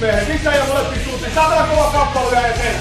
[0.00, 1.34] Mehän sisään ja molempiin suuntiin.
[1.34, 2.80] Saatana kova kappale vielä eteen.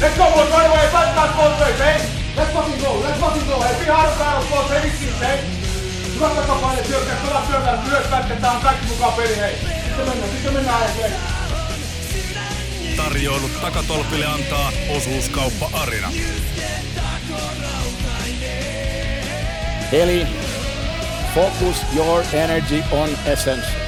[0.00, 0.88] Let's go boys, right away.
[1.14, 2.00] Back both ways, hey.
[2.36, 3.62] Let's fucking go, let's fucking go.
[3.62, 5.38] Hey, be hard battle boys, hey, vitsi, hey.
[6.14, 9.54] Hyvä takapaine, syökkää, pelaa syökkää, myös pätketään, on kaikki mukaan peli, hei.
[9.84, 11.12] Sitten mennään, sitten mennään eteen.
[12.96, 16.12] Tarjoilut takatolpille antaa osuuskauppa Arina.
[19.92, 20.26] Eli
[21.34, 23.87] focus your energy on essence.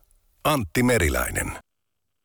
[0.43, 1.51] Antti Meriläinen.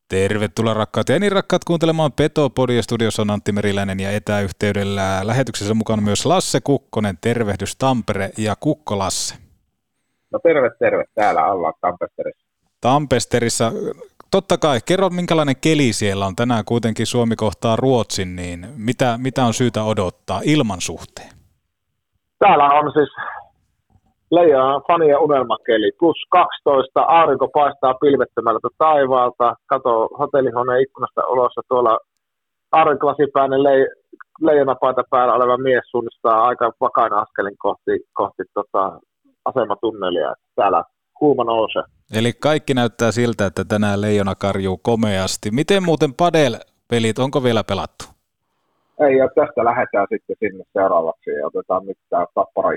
[0.09, 2.81] Tervetuloa rakkaat ja niin rakkaat kuuntelemaan Petopodia.
[2.81, 7.17] Studiossa on Antti Meriläinen ja etäyhteydellä lähetyksessä mukana myös Lasse Kukkonen.
[7.21, 9.35] Tervehdys Tampere ja Kukko Lasse.
[10.31, 11.03] No terve, terve.
[11.15, 12.47] Täällä ollaan Tampesterissa.
[12.81, 13.71] Tampesterissa.
[14.31, 16.35] Totta kai, kerro minkälainen keli siellä on.
[16.35, 21.29] Tänään kuitenkin Suomi kohtaa Ruotsin, niin mitä, mitä on syytä odottaa ilman suhteen?
[22.39, 23.09] Täällä on siis
[24.31, 25.91] Leijonan fanien unelmakeli.
[25.99, 29.55] Plus 12, aurinko paistaa pilvettömältä taivaalta.
[29.65, 31.99] Kato hotellihuoneen ikkunasta ulos ja tuolla
[32.71, 33.95] aurinkolasipäinen le-
[34.41, 38.99] leijonapaita päällä oleva mies suunnistaa aika vakain askelin kohti, kohti tota
[39.45, 40.33] asematunnelia.
[40.55, 40.83] Täällä
[41.19, 41.83] kuuma nousee.
[42.17, 45.51] Eli kaikki näyttää siltä, että tänään leijona karjuu komeasti.
[45.51, 48.05] Miten muuten padel-pelit, onko vielä pelattu?
[48.99, 52.69] Ei, ja tästä lähdetään sitten sinne seuraavaksi ja otetaan nyt tämä tappara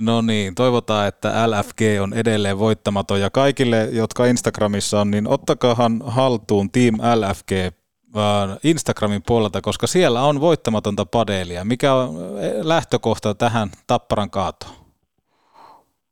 [0.00, 6.00] No niin, toivotaan, että LFG on edelleen voittamaton ja kaikille, jotka Instagramissa on, niin ottakaahan
[6.04, 11.64] haltuun Team LFG äh, Instagramin puolelta, koska siellä on voittamatonta padelia.
[11.64, 14.74] Mikä on äh, lähtökohta tähän Tapparan kaatoon?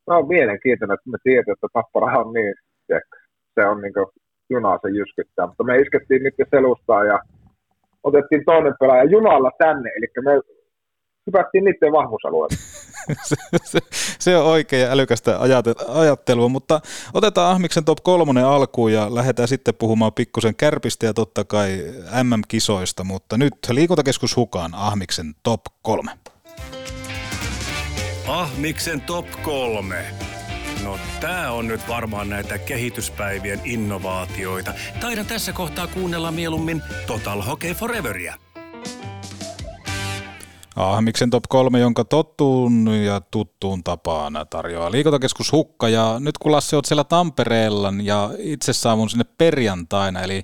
[0.06, 2.54] No mielenkiintoinen, että me tiedetään, että Tappara on niin,
[3.54, 3.92] se on niin
[4.50, 7.18] junaa se jyskyttää, mutta me iskettiin nyt selustaa ja
[8.02, 10.30] otettiin toinen pelaaja junalla tänne, eli me
[11.26, 12.56] hypättiin niiden vahvuusalueelle.
[13.28, 13.78] se, se,
[14.18, 15.38] se on oikein älykästä
[15.88, 16.80] ajattelua, mutta
[17.14, 21.78] otetaan Ahmiksen top kolmonen alkuun ja lähdetään sitten puhumaan pikkusen kärpistä ja totta kai
[22.22, 26.10] MM-kisoista, mutta nyt liikuntakeskus Hukaan Ahmiksen top kolme.
[28.28, 30.04] Ahmiksen top kolme.
[30.84, 34.74] No tää on nyt varmaan näitä kehityspäivien innovaatioita.
[35.00, 38.34] Taidan tässä kohtaa kuunnella mieluummin Total Hockey Foreveria.
[40.76, 45.88] Ahmiksen top 3, jonka tottuun ja tuttuun tapaan tarjoaa liikuntakeskus Hukka.
[45.88, 50.42] Ja nyt kun Lasse oot siellä Tampereella ja itse saavun sinne perjantaina, eli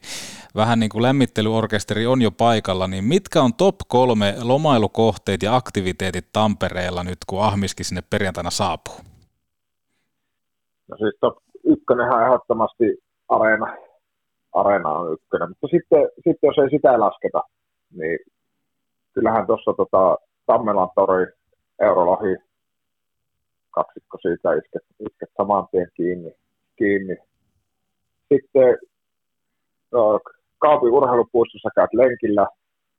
[0.56, 6.26] vähän niin kuin lämmittelyorkesteri on jo paikalla, niin mitkä on top kolme lomailukohteet ja aktiviteetit
[6.32, 8.94] Tampereella nyt, kun Ahmiskin sinne perjantaina saapuu?
[10.88, 12.84] No siis top ykkönenhän ehdottomasti
[13.28, 13.76] areena.
[14.54, 17.42] Areena on ykkönen, mutta sitten, sitten jos ei sitä lasketa,
[17.90, 18.18] niin
[19.18, 21.26] kyllähän tuossa tota, Tammelan tori,
[21.80, 22.36] Eurolohi,
[23.70, 26.32] kaksikko siitä isket, isket saman tien kiinni.
[26.76, 27.16] kiinni.
[28.28, 28.78] Sitten
[29.92, 30.20] no,
[30.58, 32.46] Kaupin urheilupuistossa käyt lenkillä,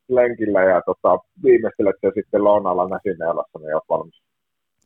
[0.10, 4.22] lenkillä ja tota, viimeistelet sen sitten lounalla näsineulassa, niin olet valmis.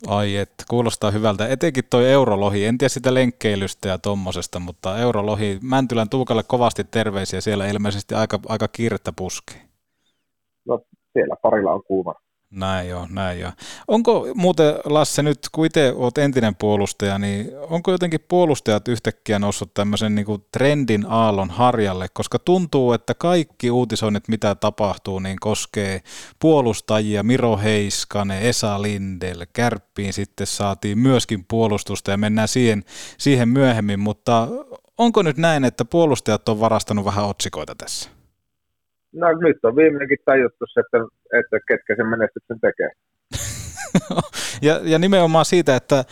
[0.06, 1.48] Ai et, kuulostaa hyvältä.
[1.48, 7.40] Etenkin toi Eurolohi, en tiedä sitä lenkkeilystä ja tommosesta, mutta Eurolohi, Mäntylän Tuukalle kovasti terveisiä,
[7.40, 9.60] siellä ilmeisesti aika, aika kiirettä puskee.
[10.64, 10.80] No
[11.14, 12.14] siellä parilla on kuuma.
[12.54, 13.50] Näin jo, näin jo.
[13.88, 19.74] Onko muuten, Lasse, nyt kun itse olet entinen puolustaja, niin onko jotenkin puolustajat yhtäkkiä noussut
[19.74, 26.00] tämmöisen niin kuin trendin aallon harjalle, koska tuntuu, että kaikki uutisoinnit, mitä tapahtuu, niin koskee
[26.38, 32.84] puolustajia, Miro Heiskanen, Esa Lindel, Kärppiin sitten saatiin myöskin puolustusta ja mennään siihen,
[33.18, 34.48] siihen myöhemmin, mutta
[34.98, 38.13] onko nyt näin, että puolustajat on varastanut vähän otsikoita tässä?
[39.14, 40.98] No nyt on viimeinkin tajuttu, että,
[41.40, 42.90] että ketkä sen menestyksen tekee.
[44.62, 46.04] ja, ja nimenomaan siitä, että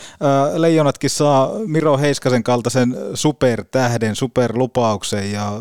[0.57, 5.61] Leijonatkin saa Miro Heiskasen kaltaisen supertähden, superlupauksen ja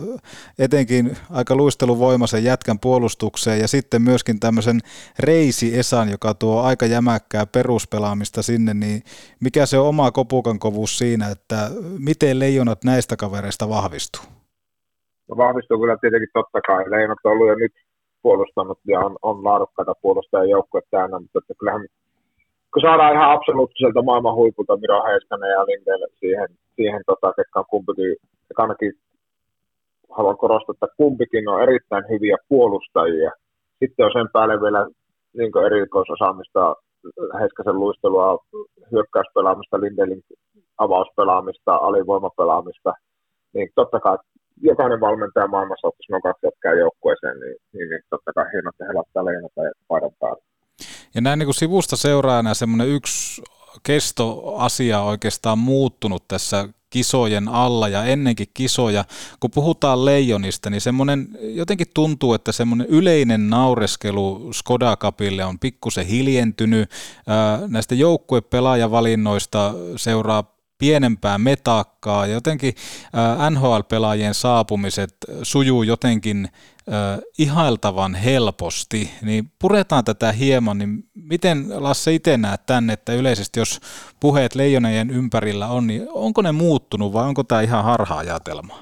[0.59, 4.79] etenkin aika luisteluvoimaisen jätkän puolustukseen ja sitten myöskin tämmöisen
[5.19, 9.03] Reisi Esan, joka tuo aika jämäkkää peruspelaamista sinne, niin
[9.39, 14.40] mikä se on oma kopukan kovuus siinä, että miten Leijonat näistä kavereista vahvistuu?
[15.31, 16.92] No vahvistuu kyllä tietenkin totta kai.
[16.92, 17.72] Leijonat on ollut jo nyt
[18.22, 21.86] puolustanut ja on, on laadukkaita puolustajia joukkue täynnä, mutta että kyllähän
[22.74, 27.66] kun saadaan ihan absoluuttiselta maailman huipulta Miro Heiskanen ja Lindell siihen, siihen tota, ketkä on
[27.69, 28.16] kumpikin,
[28.57, 28.94] ainakin
[30.10, 33.31] haluan korostaa, että kumpikin on erittäin hyviä puolustajia.
[33.80, 34.88] Sitten on sen päälle vielä
[35.38, 36.75] niin erikoisosaamista,
[37.39, 38.38] Heiskasen luistelua,
[38.92, 40.22] hyökkäyspelaamista, Lindelin
[40.78, 42.94] avauspelaamista, alivoimapelaamista,
[43.54, 44.18] niin totta kai
[44.61, 48.85] jokainen valmentaja maailmassa ottaisi noin kaksi jätkää joukkueeseen, niin, niin, niin totta kai hienoa, että
[48.85, 50.43] he laittaa leinata ja paidan päälle.
[51.15, 53.41] Ja näin niin kuin sivusta seuraajana semmoinen yksi
[53.83, 59.05] kestoasia oikeastaan muuttunut tässä kisojen alla ja ennenkin kisoja.
[59.39, 66.05] Kun puhutaan leijonista, niin semmoinen jotenkin tuntuu, että semmoinen yleinen naureskelu Skoda Cupille on pikkusen
[66.05, 66.89] hiljentynyt.
[67.67, 72.28] Näistä joukkuepelaajavalinnoista seuraa pienempää metakkaa.
[72.28, 72.74] Jotenkin
[73.50, 75.13] NHL-pelaajien saapumiset
[75.44, 76.48] sujuu jotenkin
[77.39, 83.80] ihailtavan helposti, niin puretaan tätä hieman, niin miten Lasse itse näet tänne, että yleisesti jos
[84.19, 88.75] puheet leijonejen ympärillä on, niin onko ne muuttunut vai onko tämä ihan harha-ajatelma?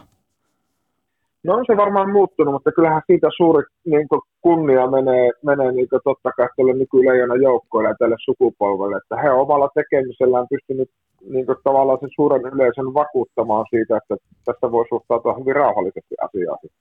[1.44, 4.08] No on se varmaan muuttunut, mutta kyllähän siitä suuri niin
[4.42, 9.70] kunnia menee, menee niin totta kai tuolle nykyleijonan joukkoille ja tälle sukupolvelle, että he omalla
[9.76, 10.90] tekemisellään pystynyt
[11.34, 16.72] niin tavallaan sen suuren yleisön vakuuttamaan siitä, että tästä voi suhtautua hyvin rauhallisesti asioihin.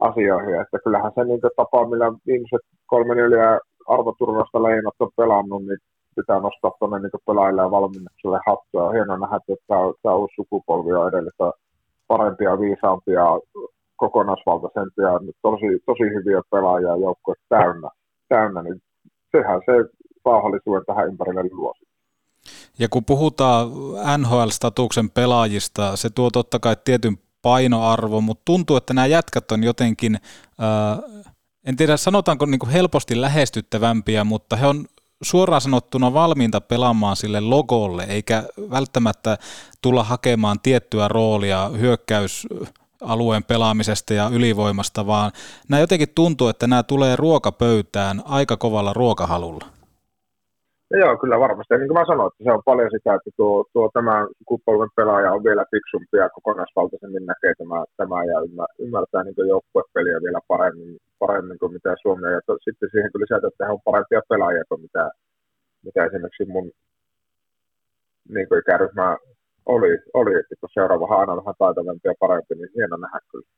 [0.00, 0.60] asioihin.
[0.60, 5.78] Että kyllähän se niin tapa, millä viimeiset kolme neljä arvoturvasta leijonat on pelannut, niin
[6.16, 8.90] pitää nostaa tuonne niin pelaajille ja valmennukselle hattua.
[8.90, 11.52] Hienoa nähdä, että tämä, tämä uusi sukupolvi on edellistä
[12.08, 13.24] parempia, viisaampia
[13.96, 15.10] kokonaisvaltaisempia,
[15.42, 17.88] tosi, tosi hyviä pelaajia joukkue täynnä,
[18.28, 18.80] täynnä, niin
[19.32, 19.72] sehän se
[20.24, 21.74] rauhallisuuden tähän ympärille luo.
[22.78, 23.70] Ja kun puhutaan
[24.18, 30.18] NHL-statuksen pelaajista, se tuo totta kai tietyn painoarvo, mutta tuntuu, että nämä jätkät on jotenkin,
[30.58, 30.98] ää,
[31.64, 34.86] en tiedä sanotaanko niin helposti lähestyttävämpiä, mutta he on
[35.22, 39.38] suoraan sanottuna valmiinta pelaamaan sille logolle, eikä välttämättä
[39.82, 42.46] tulla hakemaan tiettyä roolia hyökkäys
[43.00, 45.32] alueen pelaamisesta ja ylivoimasta, vaan
[45.68, 49.66] nämä jotenkin tuntuu, että nämä tulee ruokapöytään aika kovalla ruokahalulla.
[50.94, 51.74] Ja joo, kyllä varmasti.
[51.74, 54.92] Ja niin kuin mä sanoin, että se on paljon sitä, että tuo, tuo tämä sukupolven
[54.96, 58.38] pelaaja on vielä fiksumpi ja kokonaisvaltaisemmin näkee tämä, tämä ja
[58.84, 62.32] ymmärtää niin joukkuepeliä vielä paremmin, paremmin kuin mitä Suomi.
[62.32, 65.10] Ja to, sitten siihen tuli sieltä, että he on parempia pelaajia kuin mitä,
[65.84, 66.70] mitä esimerkiksi mun
[68.28, 69.16] niin ikäryhmä
[69.66, 73.48] oli, oli, että kun seuraava aina vähän taitavampi ja parempi, niin hieno nähdä kyllä.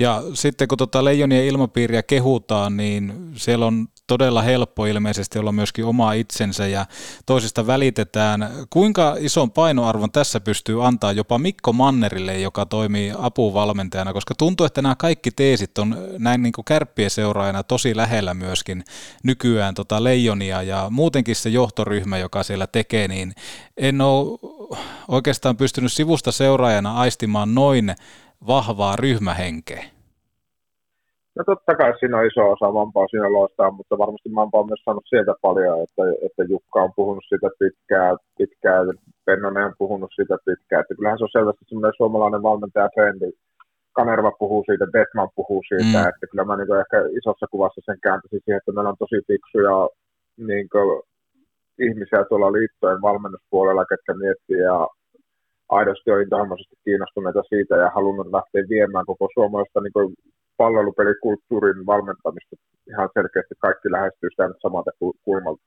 [0.00, 5.84] Ja sitten kun tuota leijonien ilmapiiriä kehutaan, niin siellä on todella helppo ilmeisesti olla myöskin
[5.84, 6.86] oma itsensä ja
[7.26, 8.50] toisista välitetään.
[8.70, 14.82] Kuinka ison painoarvon tässä pystyy antaa jopa Mikko Mannerille, joka toimii apuvalmentajana, koska tuntuu, että
[14.82, 18.84] nämä kaikki teesit on näin niin kärppien seuraajana tosi lähellä myöskin
[19.22, 23.34] nykyään tota leijonia ja muutenkin se johtoryhmä, joka siellä tekee, niin
[23.76, 24.38] en ole
[25.08, 27.94] oikeastaan pystynyt sivusta seuraajana aistimaan noin
[28.46, 29.84] vahvaa ryhmähenkeä?
[31.36, 34.82] No totta kai siinä on iso osa Vampaa siinä loistaa, mutta varmasti Vampa on myös
[34.84, 38.86] saanut sieltä paljon, että, että Jukka on puhunut siitä pitkään, pitkään
[39.24, 43.30] Pennonen on puhunut siitä pitkään, että kyllähän se on selvästi semmoinen suomalainen valmentaja trendi.
[43.92, 46.08] Kanerva puhuu siitä, Detman puhuu siitä, mm.
[46.08, 49.76] että kyllä mä niin ehkä isossa kuvassa sen kääntäisin siihen, että meillä on tosi fiksuja
[50.46, 50.68] niin
[51.88, 54.78] ihmisiä tuolla liittojen valmennuspuolella, ketkä miettii ja
[55.78, 60.16] aidosti on intohimoisesti kiinnostuneita siitä ja halunnut lähteä viemään koko suomalaista niin
[60.56, 62.56] palvelupelikulttuurin valmentamista
[62.90, 64.90] ihan selkeästi kaikki lähestyy sitä samalta
[65.24, 65.62] kulmalta.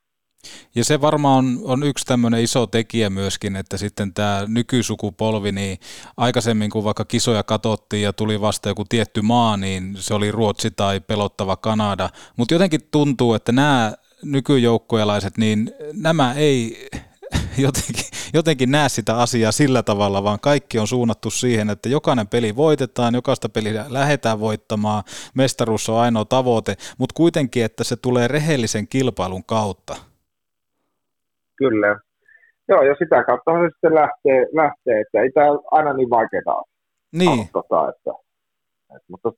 [0.75, 5.77] Ja se varmaan on, on yksi tämmöinen iso tekijä myöskin, että sitten tämä nykysukupolvi, niin
[6.17, 10.71] aikaisemmin kun vaikka kisoja katsottiin ja tuli vasta joku tietty maa, niin se oli Ruotsi
[10.71, 12.09] tai pelottava Kanada.
[12.37, 13.93] Mutta jotenkin tuntuu, että nämä
[14.23, 16.87] nykyjoukkueelaiset, niin nämä ei
[17.65, 22.55] jotenkin, jotenkin näe sitä asiaa sillä tavalla, vaan kaikki on suunnattu siihen, että jokainen peli
[22.55, 25.03] voitetaan, jokaista peliä lähdetään voittamaan,
[25.35, 29.95] mestaruus on ainoa tavoite, mutta kuitenkin, että se tulee rehellisen kilpailun kautta.
[31.55, 31.99] Kyllä.
[32.67, 36.63] Joo, ja sitä kautta se sitten lähtee, lähtee että ei tämä aina niin vaikeaa
[37.13, 37.49] niin.
[37.53, 38.11] Tota, että,
[38.95, 39.31] että, mutta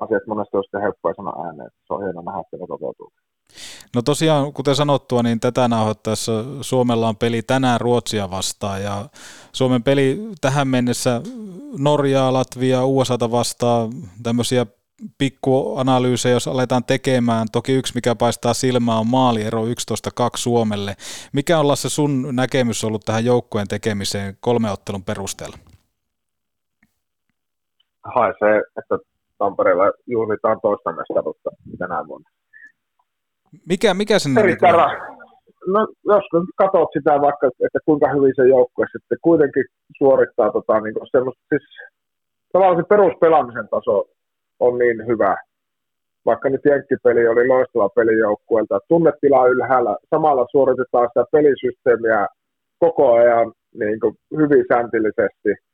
[0.00, 3.12] asiat monesti on sitten helppoja sanoa ääneen, että se on hienoa nähdä, että ne toteutuu.
[3.94, 9.08] No tosiaan, kuten sanottua, niin tätä nauhoittaessa Suomella on peli tänään Ruotsia vastaan ja
[9.52, 11.22] Suomen peli tähän mennessä
[11.78, 13.90] Norjaa, Latvia, USAta vastaan
[14.22, 14.66] tämmöisiä
[15.18, 17.46] pikkuanalyysejä, jos aletaan tekemään.
[17.52, 19.68] Toki yksi, mikä paistaa silmään, on maaliero 11-2
[20.36, 20.96] Suomelle.
[21.32, 25.56] Mikä on se sun näkemys ollut tähän joukkueen tekemiseen kolme ottelun perusteella?
[28.14, 28.98] Hae se, että
[29.38, 32.30] Tampereella juhlitaan toista mestaruutta tänä vuonna.
[33.68, 34.74] Mikä, mikä sen Erittäin
[35.66, 39.64] no, jos nyt katsot sitä vaikka, että kuinka hyvin se joukkue sitten kuitenkin
[39.98, 41.62] suorittaa tota, niin semmoista, siis
[42.52, 44.04] tavallaan se peruspelaamisen taso
[44.60, 45.36] on niin hyvä.
[46.26, 48.80] Vaikka nyt jenkkipeli oli loistava peli joukkueelta.
[48.88, 52.26] Tunnetila ylhäällä, samalla suoritetaan sitä pelisysteemiä
[52.78, 55.69] koko ajan niin kuin hyvin säntillisesti.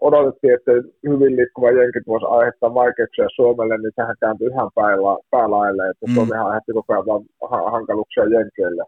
[0.00, 0.72] Odotettiin, että
[1.08, 6.14] hyvin liikkuva jenkit voisi aiheuttaa vaikeuksia Suomelle, niin sehän kääntyi ihan pääla, päälaille, että mm.
[6.14, 7.22] Suomi aiheutti koko ajan vaan
[7.72, 8.84] hankaluuksia jenkeille.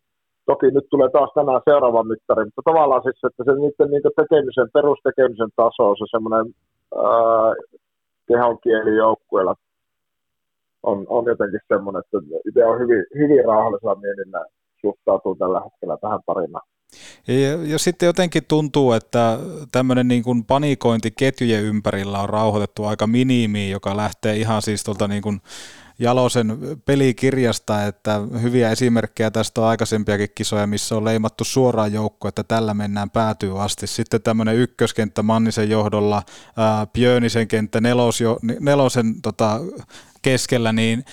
[0.46, 4.68] Toki nyt tulee taas tänään seuraava mittari, mutta tavallaan siis, että se niiden niin tekemisen,
[4.76, 6.46] perustekemisen taso, se semmoinen
[8.28, 9.54] kehonkieli joukkueella
[10.82, 14.44] on, on jotenkin semmoinen, että itse on hyvin, hyvin rauhallisella mielillä
[14.80, 16.68] suhtautuu tällä hetkellä tähän tarinaan.
[17.28, 19.38] Ja, ja sitten jotenkin tuntuu, että
[19.72, 25.08] tämmöinen niin kuin panikointi ketjujen ympärillä on rauhoitettu aika minimiin, joka lähtee ihan siis tuolta
[25.08, 25.40] niin kuin
[26.00, 32.44] Jalosen pelikirjasta, että hyviä esimerkkejä tästä on aikaisempiakin kisoja, missä on leimattu suoraan joukko, että
[32.44, 33.86] tällä mennään päätyy asti.
[33.86, 36.22] Sitten tämmöinen ykköskenttä Mannisen johdolla,
[36.56, 39.60] ää, Björnisen kenttä nelosjo, nelosen tota,
[40.22, 41.04] keskellä, niin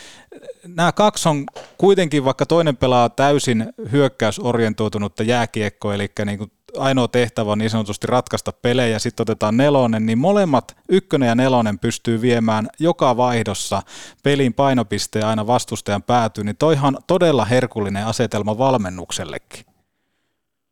[0.67, 1.43] nämä kaksi on
[1.77, 8.07] kuitenkin, vaikka toinen pelaa täysin hyökkäysorientoitunutta jääkiekkoa, eli niin kuin ainoa tehtävä on niin sanotusti
[8.07, 13.81] ratkaista pelejä, sitten otetaan nelonen, niin molemmat, ykkönen ja nelonen, pystyy viemään joka vaihdossa
[14.23, 19.65] pelin painopisteen aina vastustajan päätyyn, niin toihan todella herkullinen asetelma valmennuksellekin.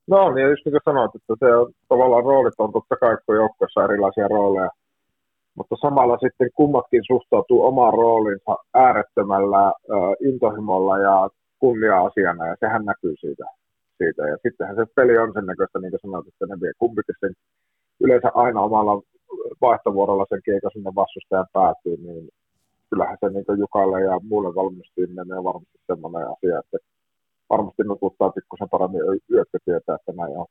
[0.08, 3.36] No niin, just niin kuin sanoit, että se on tavallaan roolit on totta kai, kun
[3.36, 4.70] joukkoissa erilaisia rooleja,
[5.56, 9.74] mutta samalla sitten kummatkin suhtautuu omaan roolinsa äärettömällä äh,
[10.30, 13.46] intohimolla ja kunnia-asiana, ja sehän näkyy siitä
[13.98, 14.28] siitä.
[14.28, 17.34] Ja sittenhän se peli on sen näköistä, niin kuin sanoit, että ne vie kumpikin sen
[18.04, 19.02] yleensä aina omalla
[19.62, 22.30] vaihtovuorolla sen kiekon sinne vastustajan päätyy, niin
[22.90, 26.78] kyllähän se niin Jukalle ja muulle valmistajille on varmasti semmoinen asia, että
[27.50, 30.46] varmasti nukuttaa pikkusen paremmin yötä tietää, että näin on.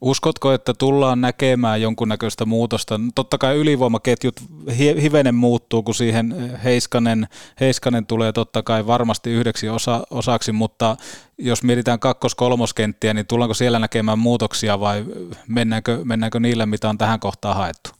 [0.00, 3.00] Uskotko, että tullaan näkemään jonkunnäköistä muutosta?
[3.14, 4.34] Totta kai ylivoimaketjut
[4.78, 7.26] hivenen muuttuu, kun siihen Heiskanen,
[7.60, 10.96] Heiskanen tulee totta kai varmasti yhdeksi osa, osaksi, mutta
[11.38, 15.04] jos mietitään kakkos-kolmoskenttiä, niin tullaanko siellä näkemään muutoksia vai
[15.48, 17.90] mennäänkö, mennäänkö niillä, mitä on tähän kohtaan haettu?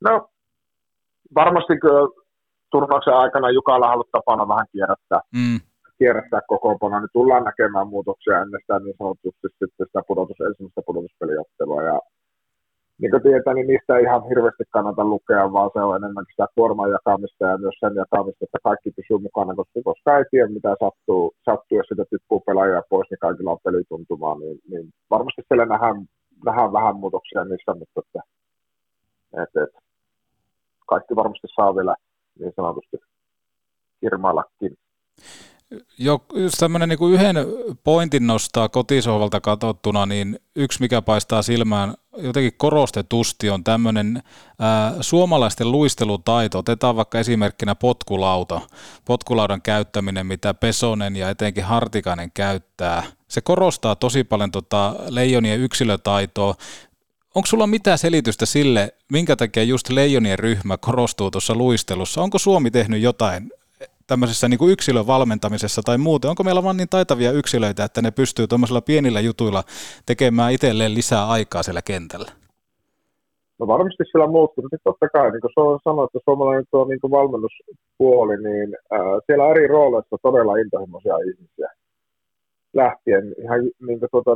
[0.00, 0.28] No,
[1.34, 2.08] varmasti kyllä
[2.70, 5.20] turnauksen aikana Jukalla on ollut tapana vähän kierrättää.
[5.34, 5.60] Mm
[6.00, 11.82] kierrättää kokoonpano, niin tullaan näkemään muutoksia ennen sitä niin sanotusti sitten sitä pudotus, ensimmäistä pudotuspeliottelua.
[11.82, 11.96] Ja
[13.00, 16.46] niin kuin tietää, niin niistä ei ihan hirveästi kannata lukea, vaan se on enemmänkin sitä
[16.54, 20.70] kuorman jakamista ja myös sen jakamista, että kaikki pysyy mukana, koska, koska ei tiedä, mitä
[20.82, 25.66] sattuu, sattuu jos sitä tippuu pelaajia pois, niin kaikilla on pelituntumaa, niin, niin varmasti siellä
[25.66, 25.96] nähdään,
[26.46, 28.20] nähdään vähän muutoksia niissä, mutta että,
[29.42, 29.78] että, että
[30.86, 31.94] kaikki varmasti saa vielä
[32.38, 32.96] niin sanotusti
[34.00, 34.72] kirmaillakin.
[35.98, 37.36] Jo, jos tämmöinen niin kuin yhden
[37.84, 44.22] pointin nostaa kotisohvalta katsottuna, niin yksi mikä paistaa silmään jotenkin korostetusti on tämmöinen
[44.58, 46.58] ää, suomalaisten luistelutaito.
[46.58, 48.60] Otetaan vaikka esimerkkinä potkulauta,
[49.04, 53.02] potkulaudan käyttäminen, mitä Pesonen ja etenkin Hartikainen käyttää.
[53.28, 56.54] Se korostaa tosi paljon tota leijonien yksilötaitoa.
[57.34, 62.22] Onko sulla mitään selitystä sille, minkä takia just leijonien ryhmä korostuu tuossa luistelussa?
[62.22, 63.50] Onko Suomi tehnyt jotain
[64.10, 66.30] tämmöisessä niin kuin yksilön valmentamisessa tai muuten?
[66.30, 69.62] Onko meillä vaan niin taitavia yksilöitä, että ne pystyy tuommoisilla pienillä jutuilla
[70.06, 72.30] tekemään itselleen lisää aikaa siellä kentällä?
[73.58, 74.72] No varmasti sillä on muuttunut.
[74.84, 79.66] Totta kai, niin kuin sanoin, että suomalainen tuo niin kuin valmennuspuoli, niin äh, siellä eri
[79.66, 81.70] rooleissa todella intohimoisia ihmisiä
[82.74, 84.32] lähtien ihan niin kuin tuota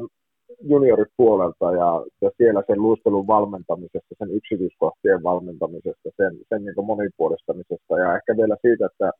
[0.61, 1.91] junioripuolelta ja,
[2.23, 8.57] ja siellä sen luistelun valmentamisesta, sen yksityiskohtien valmentamisesta, sen, sen niin monipuolistamisesta ja ehkä vielä
[8.63, 9.11] siitä, että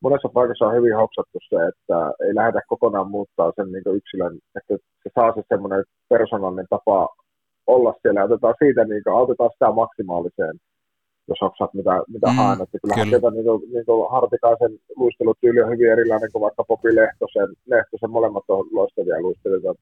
[0.00, 4.74] monessa paikassa on hyvin hopsattu se, että ei lähdetä kokonaan muuttaa sen niin yksilön, että
[5.02, 7.08] se saa se semmoinen persoonallinen tapa
[7.66, 10.54] olla siellä ja otetaan siitä, niin kuin, autetaan sitä maksimaaliseen,
[11.28, 12.62] jos hopsat mitä, mitä mm, haen.
[12.62, 13.18] Että kyllähän kyllä.
[13.18, 17.50] sieltä niin kuin, niin kuin Hartikaisen luistelutyyli on hyvin erilainen kuin vaikka Popi Lehtosen.
[17.66, 19.74] Lehtosen molemmat on loistavia luistelijoita.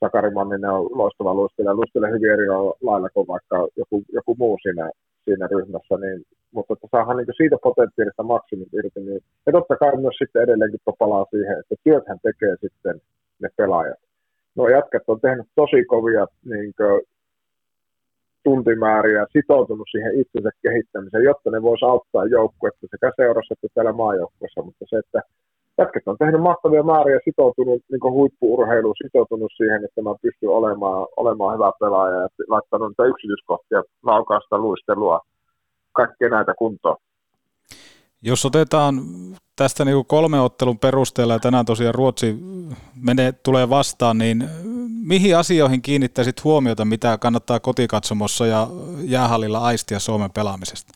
[0.00, 2.46] Sakari Manninen on loistava luistelija, luistelee hyvin eri
[2.88, 4.90] lailla kuin vaikka joku, joku muu siinä,
[5.24, 6.22] siinä ryhmässä, niin
[6.54, 9.00] mutta että saadaan niin siitä potentiaalista maksimit irti.
[9.00, 13.00] Niin, ja totta kai myös sitten edelleenkin palaa siihen, että työthän tekee sitten
[13.42, 14.00] ne pelaajat.
[14.56, 17.02] No jätkät on tehnyt tosi kovia niin kuin,
[18.44, 24.62] tuntimääriä, sitoutunut siihen itsensä kehittämiseen, jotta ne voisi auttaa joukkuetta sekä seurassa että täällä maajoukkueessa,
[24.62, 25.20] mutta se, että
[25.78, 31.54] jätkät on tehnyt mahtavia määriä, sitoutunut niin huippuurheiluun, sitoutunut siihen, että mä pystyn olemaan, olemaan
[31.54, 35.20] hyvä pelaaja ja laittanut niitä yksityiskohtia, laukaista, luistelua,
[35.94, 36.96] kaikkea näitä kuntoon.
[38.22, 38.94] Jos otetaan
[39.56, 42.36] tästä niin kuin kolme ottelun perusteella ja tänään tosiaan Ruotsi
[43.02, 44.44] menee, tulee vastaan, niin
[45.06, 48.66] mihin asioihin kiinnittäisit huomiota, mitä kannattaa kotikatsomossa ja
[49.02, 50.92] jäähallilla aistia Suomen pelaamisesta?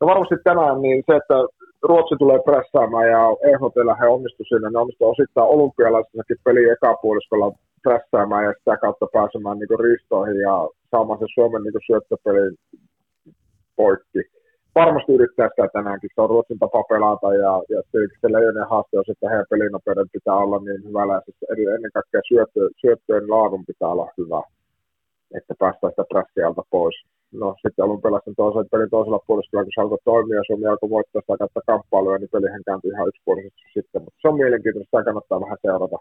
[0.00, 1.34] No varmasti tänään niin se, että
[1.82, 8.44] Ruotsi tulee pressaamaan ja EHTL he onnistu siinä, ne onnistu osittain olympialaisessakin peli ekapuoliskolla pressaamaan
[8.44, 10.56] ja sitä kautta pääsemään niin ristoihin ja
[10.90, 12.56] saamaan se Suomen niin syöttöpelin
[13.76, 14.22] poikki.
[14.74, 17.82] Varmasti yrittää sitä tänäänkin, se on Ruotsin tapa pelata ja, ja
[18.20, 21.14] se leijonen haaste on, että heidän pelinopeuden pitää olla niin hyvällä
[21.66, 24.42] ja ennen kaikkea syöttö, syöttöjen laadun pitää olla hyvä,
[25.36, 26.96] että päästään sitä pressialta pois
[27.40, 30.90] no sitten alun pelasin toisen pelin toisella puolella, kun se alkoi toimia ja Suomi alkoi
[30.96, 35.08] voittaa sitä kautta kamppailuja, niin pelihän kääntyi ihan yksipuolisesti sitten, mutta se on mielenkiintoista, sitä
[35.08, 35.98] kannattaa vähän seurata.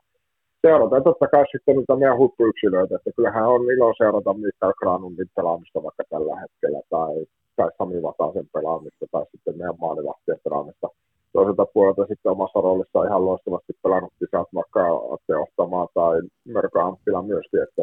[0.66, 5.30] Seurata ja totta kai sitten niitä meidän huippuyksilöitä, että kyllähän on ilo seurata Mikael Granundin
[5.36, 7.16] pelaamista vaikka tällä hetkellä, tai,
[7.56, 10.88] tai Sami Vatasen pelaamista, tai sitten meidän maalivahtien pelaamista.
[11.34, 14.82] Toiselta puolelta sitten omassa roolissa ihan loistavasti pelannut sisältä vaikka
[15.14, 17.82] Atte Ohtamaa tai Mörkö Anttila myöskin, että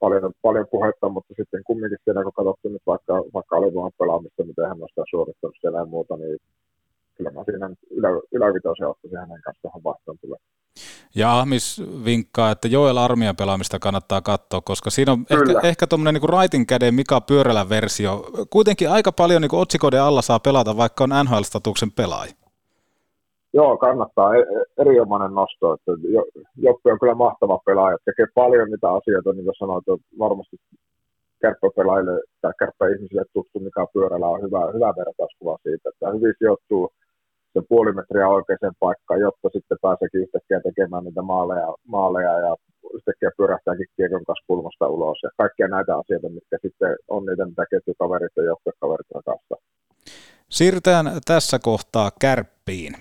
[0.00, 4.68] paljon, paljon puhetta, mutta sitten kumminkin siinä, kun katsottiin nyt vaikka, vaikka alivoiman pelaamista, miten
[4.68, 6.38] hän on sitä suorittanut siellä ja muuta, niin
[7.16, 10.38] kyllä mä siinä ylä, ylävitoisen ottaisin hänen kanssa tuohon vaihtoon tulee.
[11.14, 15.52] Ja Ahmis vinkkaa, että Joel Armia pelaamista kannattaa katsoa, koska siinä on Kyllä.
[15.52, 18.24] ehkä, ehkä tuommoinen niin raitin käden Mika Pyörälän versio.
[18.50, 22.32] Kuitenkin aika paljon niin otsikoiden alla saa pelata, vaikka on NHL-statuksen pelaaja.
[23.54, 24.34] Joo, kannattaa.
[24.34, 25.74] E, e, erinomainen nosto.
[25.74, 25.92] Että
[26.56, 27.98] Joppi on kyllä mahtava pelaaja.
[28.04, 30.56] Tekee paljon niitä asioita, niin kuin sanoit, että varmasti
[31.42, 36.90] kärppäpelaajille tai kärppäihmisille tuttu mikä pyörällä on hyvä, hyvä vertauskuva siitä, että hyvin sijoittuu
[37.52, 42.56] sen puoli metriä oikeaan paikkaan, jotta sitten pääseekin yhtäkkiä tekemään niitä maaleja, maaleja ja
[42.94, 47.64] yhtäkkiä pyörähtääkin kiekon kanssa kulmasta ulos ja kaikkia näitä asioita, mitkä sitten on niitä, mitä
[47.70, 49.54] ketjukaverit ja joukkuekaverit kanssa.
[50.48, 52.94] Siirrytään tässä kohtaa kärppiin.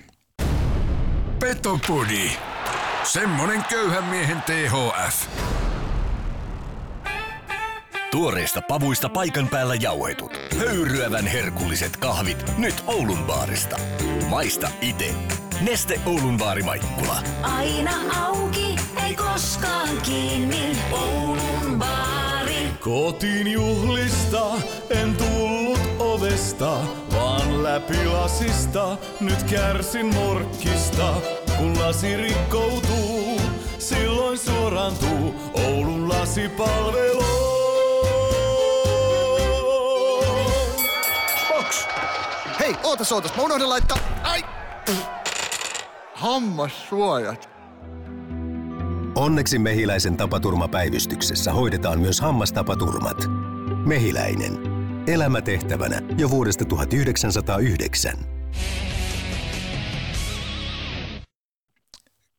[1.39, 2.25] Petopodi.
[3.03, 5.70] Semmonen köyhän miehen THF.
[8.11, 10.31] Tuoreista pavuista paikan päällä jauhetut.
[10.59, 13.77] Höyryävän herkulliset kahvit nyt Oulun baarista.
[14.29, 15.13] Maista ite.
[15.61, 17.23] Neste Oulun baari Maikkula.
[17.41, 17.91] Aina
[18.27, 20.77] auki, ei koskaan kiinni.
[20.91, 22.67] Oulun baari.
[22.79, 24.45] Kotiin juhlista
[24.89, 26.77] en tullut ovesta,
[27.13, 28.97] vaan läpi lasista.
[29.19, 31.13] Nyt kärsin morkkista,
[31.57, 33.41] kun lasi rikkoutuu.
[33.79, 37.60] Silloin suorantuu Oulun lasipalvelu.
[42.71, 43.97] Hei, ootas ootas, mä unohdin laittaa...
[44.23, 44.43] Ai!
[46.13, 47.49] Hammassuojat.
[49.15, 53.17] Onneksi Mehiläisen tapaturmapäivystyksessä hoidetaan myös hammastapaturmat.
[53.85, 54.59] Mehiläinen.
[55.07, 58.13] Elämätehtävänä jo vuodesta 1909.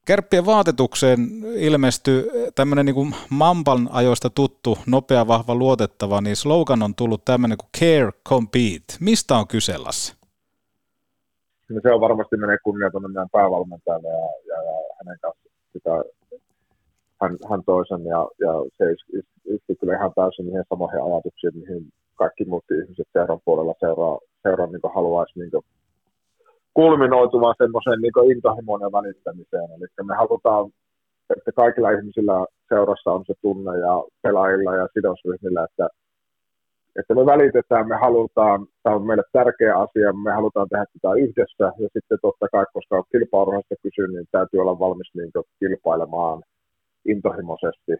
[0.05, 7.25] Kärppien vaatetukseen ilmestyi tämmöinen niin Mampan ajoista tuttu, nopea, vahva, luotettava, niin slogan on tullut
[7.25, 8.95] tämmöinen kuin Care, Compete.
[9.01, 10.22] Mistä on kyse, Lasse?
[11.73, 15.91] No se on varmasti menee kunnia tuonne meidän päävalmentajalle ja, ja, ja hänen kanssa sitä,
[17.21, 18.85] hän, hän toisen ja, ja se
[19.55, 21.83] iski kyllä ihan täysin niihin samoihin ajatuksiin, mihin
[22.15, 25.51] kaikki muut ihmiset seuran puolella seuraa, seuraa niin haluaisi niin
[26.75, 29.69] kulminoitumaan semmoiseen niin intohimoon ja välittämiseen.
[29.77, 30.71] Eli me halutaan,
[31.37, 35.89] että kaikilla ihmisillä seurassa on se tunne ja pelaajilla ja sidosryhmillä, että,
[36.99, 41.65] että me välitetään, me halutaan, tämä on meille tärkeä asia, me halutaan tehdä tätä yhdessä
[41.65, 46.43] ja sitten totta kai, koska kilpailusta kysyy, niin täytyy olla valmis niin kilpailemaan
[47.05, 47.93] intohimoisesti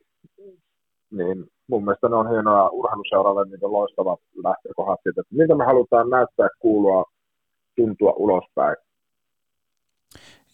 [1.13, 6.11] niin mun mielestä ne on hienoa urheiluseuralle niin loistavat lähtökohdat siitä, että mitä me halutaan
[6.11, 7.05] näyttää, kuulua,
[7.77, 8.77] tuntua ulospäin.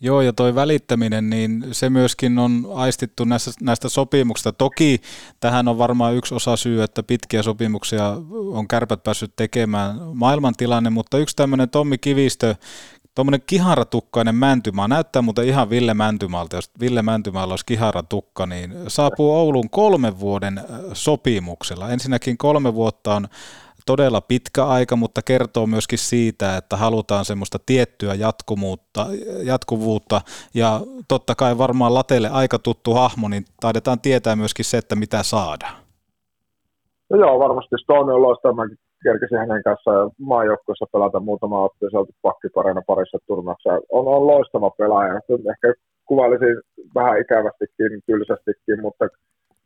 [0.00, 4.52] Joo, ja toi välittäminen, niin se myöskin on aistittu näistä, näistä sopimuksista.
[4.52, 5.00] Toki
[5.40, 8.16] tähän on varmaan yksi osa syy, että pitkiä sopimuksia
[8.52, 12.54] on kärpät päässyt tekemään maailmantilanne, mutta yksi tämmöinen Tommi Kivistö
[13.18, 19.34] Tuommoinen kiharatukkainen mäntymaa, näyttää muuten ihan Ville Mäntymaalta, jos Ville Mäntymaalla olisi kiharatukka, niin saapuu
[19.34, 20.60] Oulun kolmen vuoden
[20.92, 21.90] sopimuksella.
[21.90, 23.28] Ensinnäkin kolme vuotta on
[23.90, 29.06] todella pitkä aika, mutta kertoo myöskin siitä, että halutaan semmoista tiettyä jatkumuutta,
[29.52, 30.20] jatkuvuutta
[30.54, 30.70] ja
[31.08, 35.76] totta kai varmaan Latelle aika tuttu hahmo, niin taidetaan tietää myöskin se, että mitä saadaan.
[37.10, 38.54] No joo, varmasti Stone on loistava.
[38.54, 43.80] Mä kerkesin hänen kanssaan maajoukkueessa pelata muutama otti, se pakkiparina parissa turnauksessa.
[43.96, 45.20] On, on loistava pelaaja.
[45.52, 45.68] Ehkä
[46.08, 46.56] kuvailisin
[46.94, 49.04] vähän ikävästikin, tylsästikin, mutta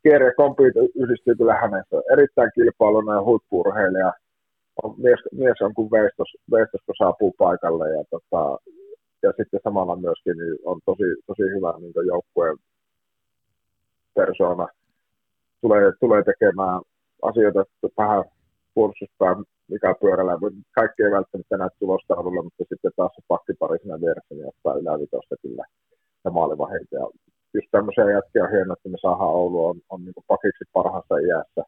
[0.02, 0.62] Kieri ja Kompi
[0.94, 1.96] yhdistyy kyllä hänessä.
[2.12, 4.12] Erittäin kilpailuna ja huippuurheilija.
[4.82, 7.90] On, mies, mies on kuin veistos, veistos, kun saapuu paikalle.
[7.90, 8.58] Ja, tota,
[9.22, 12.56] ja sitten samalla myöskin niin on tosi, tosi hyvä niin joukkueen
[14.14, 14.68] persoona.
[15.60, 16.80] Tulee, tulee tekemään
[17.22, 17.64] asioita
[17.98, 18.24] vähän
[18.74, 20.32] puolustuspään mikä pyörällä.
[20.72, 25.34] Kaikki ei välttämättä näe tulostaululla, mutta sitten taas se pakkipari siinä vieressä niin ottaa ylävitosta
[25.42, 25.64] kyllä
[26.24, 26.94] ja maalivahilta.
[26.96, 27.06] Ja
[27.54, 31.62] just tämmöisiä jätkiä on hienoa, että me saadaan Oulu on, on niin pakiksi parhaassa iässä,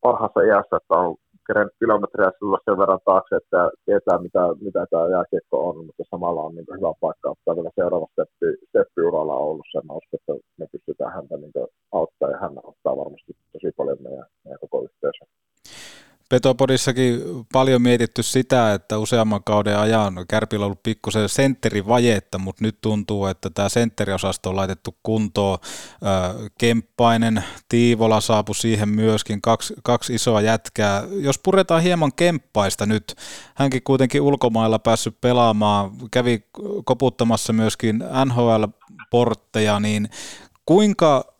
[0.00, 1.16] parhaassa iässä, että on
[1.46, 6.42] kerennyt kilometriä sulla sen verran taakse, että tietää mitä, mitä tämä jääkiekko on, mutta samalla
[6.42, 9.86] on niin hyvä paikka ottaa vielä seuraava steppi, steppi uralla Oulussa.
[9.86, 11.52] Mä uskon, että me pystytään häntä niin
[11.92, 15.28] auttaa ja hän auttaa varmasti tosi paljon meidän, meidän koko yhteisön.
[16.34, 17.20] Petopodissakin
[17.52, 23.26] paljon mietitty sitä, että useamman kauden ajan Kärpillä on ollut pikkusen sentterivajetta, mutta nyt tuntuu,
[23.26, 25.58] että tämä sentteriosasto on laitettu kuntoon.
[26.58, 31.02] Kemppainen, Tiivola saapui siihen myöskin, kaksi, kaksi isoa jätkää.
[31.10, 33.14] Jos puretaan hieman Kemppaista nyt,
[33.54, 36.44] hänkin kuitenkin ulkomailla päässyt pelaamaan, kävi
[36.84, 40.08] koputtamassa myöskin NHL-portteja, niin
[40.66, 41.33] kuinka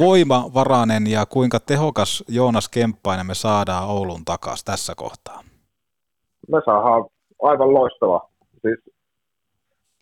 [0.00, 5.40] voimavarainen ja kuinka tehokas Joonas Kemppainen me saadaan Oulun takaisin tässä kohtaa?
[6.48, 7.04] Me saadaan
[7.42, 8.28] aivan loistava.
[8.62, 8.94] Siis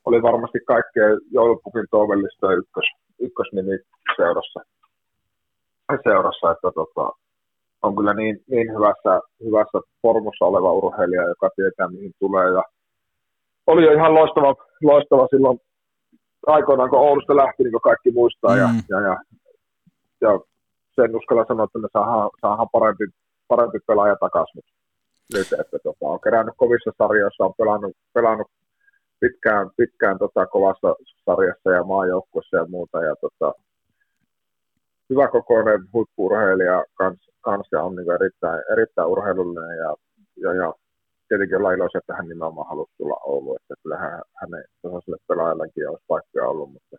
[0.04, 2.84] oli varmasti kaikkea joulupukin tovellista ykkös,
[3.18, 3.78] ykkösnimi
[4.16, 4.60] seurassa.
[6.04, 7.10] seurassa että tota,
[7.82, 12.50] on kyllä niin, niin hyvässä, hyvässä formussa oleva urheilija, joka tietää mihin tulee.
[12.50, 12.62] Ja
[13.66, 15.60] oli jo ihan loistava, loistava silloin
[16.46, 18.54] aikoinaan, kun Oulusta lähti, niin kuin kaikki muistaa.
[18.54, 18.60] Mm.
[18.60, 19.16] Ja, ja, ja
[20.22, 20.40] ja
[20.94, 23.04] sen uskalla sanoa, että me saadaan, saadaan parempi,
[23.48, 24.62] parempi pelaaja takaisin
[25.34, 25.52] nyt.
[25.60, 28.50] Että tota, on kerännyt kovissa sarjoissa, on pelannut, pelannut
[29.20, 33.02] pitkään, pitkään tota, kovassa sarjassa ja maajoukkuessa ja muuta.
[33.02, 33.52] Ja, tota,
[35.10, 39.94] hyvä kokoinen huippuurheilija kans, kans ja on niin erittäin, erittäin urheilullinen ja,
[40.42, 40.74] ja, ja
[41.28, 46.04] tietenkin ollaan iloisia, että hän nimenomaan halusi tulla Ouluun, että kyllähän hänen tasaiselle pelaajallekin olisi
[46.08, 46.96] paikkoja ollut, mutta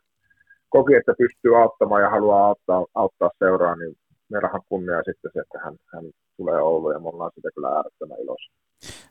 [0.75, 3.93] koki, että pystyy auttamaan ja haluaa auttaa, auttaa seuraa, niin
[4.31, 6.05] meillähän kunnia sitten se, että hän, hän
[6.37, 8.53] tulee Ouluun ja me ollaan sitä kyllä äärettömän iloisia.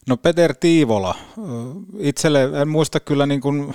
[0.09, 1.14] No Peter Tiivola,
[1.98, 3.75] itselle en muista kyllä niin kuin,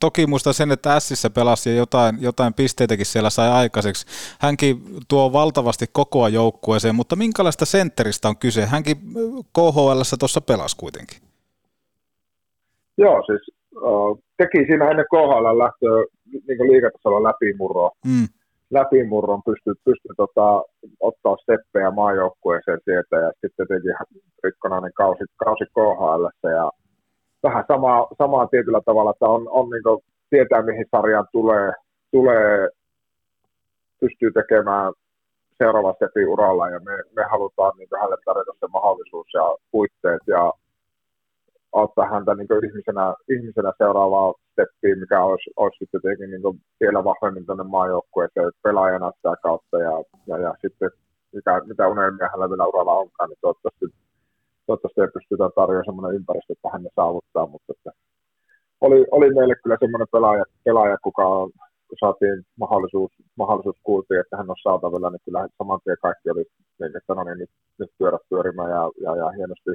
[0.00, 4.06] toki muista sen, että Sissä pelasi ja jotain, jotain pisteitäkin siellä sai aikaiseksi.
[4.40, 4.76] Hänkin
[5.08, 8.66] tuo valtavasti kokoa joukkueeseen, mutta minkälaista sentteristä on kyse?
[8.66, 8.96] Hänkin
[9.52, 11.18] KHL tuossa pelasi kuitenkin.
[12.98, 13.56] Joo, siis
[14.36, 17.90] teki siinä ennen KHL lähtöä niin liikatasolla läpimurroa.
[18.06, 18.26] Mm.
[18.70, 20.62] Läpimurron pystyi, pystyi tota,
[21.00, 23.88] ottaa steppejä maajoukkueeseen sieltä ja sitten teki
[24.44, 26.70] rikkonainen kausi, kausi KHL ja
[27.42, 31.72] vähän samaa, samaa tietyllä tavalla, että on, on niin kuin, tietää mihin sarjaan tulee,
[32.10, 32.68] tulee
[34.00, 34.92] pystyy tekemään
[35.58, 40.52] seuraava steppi uralla ja me, me halutaan niin hänelle tarjota se mahdollisuus ja puitteet ja
[41.72, 47.46] auttaa häntä niin ihmisenä, ihmisenä seuraavaa steppiä, mikä olisi, olisi sitten tietenkin niin vielä vahvemmin
[47.46, 49.92] tuonne maajoukkueeseen pelaajana sitä kautta ja,
[50.26, 50.90] ja, ja sitten
[51.34, 53.86] mikä, mitä unelmia hänellä vielä uralla onkaan, niin toivottavasti,
[54.66, 57.90] toivottavasti pystytään tarjoamaan sellainen ympäristö, että hän ne saavuttaa, mutta että
[58.80, 61.50] oli, oli meille kyllä semmoinen pelaaja, pelaaja kuka on,
[61.88, 66.44] kun saatiin mahdollisuus, mahdollisuus kuultiin, että hän on saatavilla, niin kyllä saman tien kaikki oli,
[66.96, 69.70] että no niin, nyt, nyt pyörät pyörimään ja, ja, ja hienosti,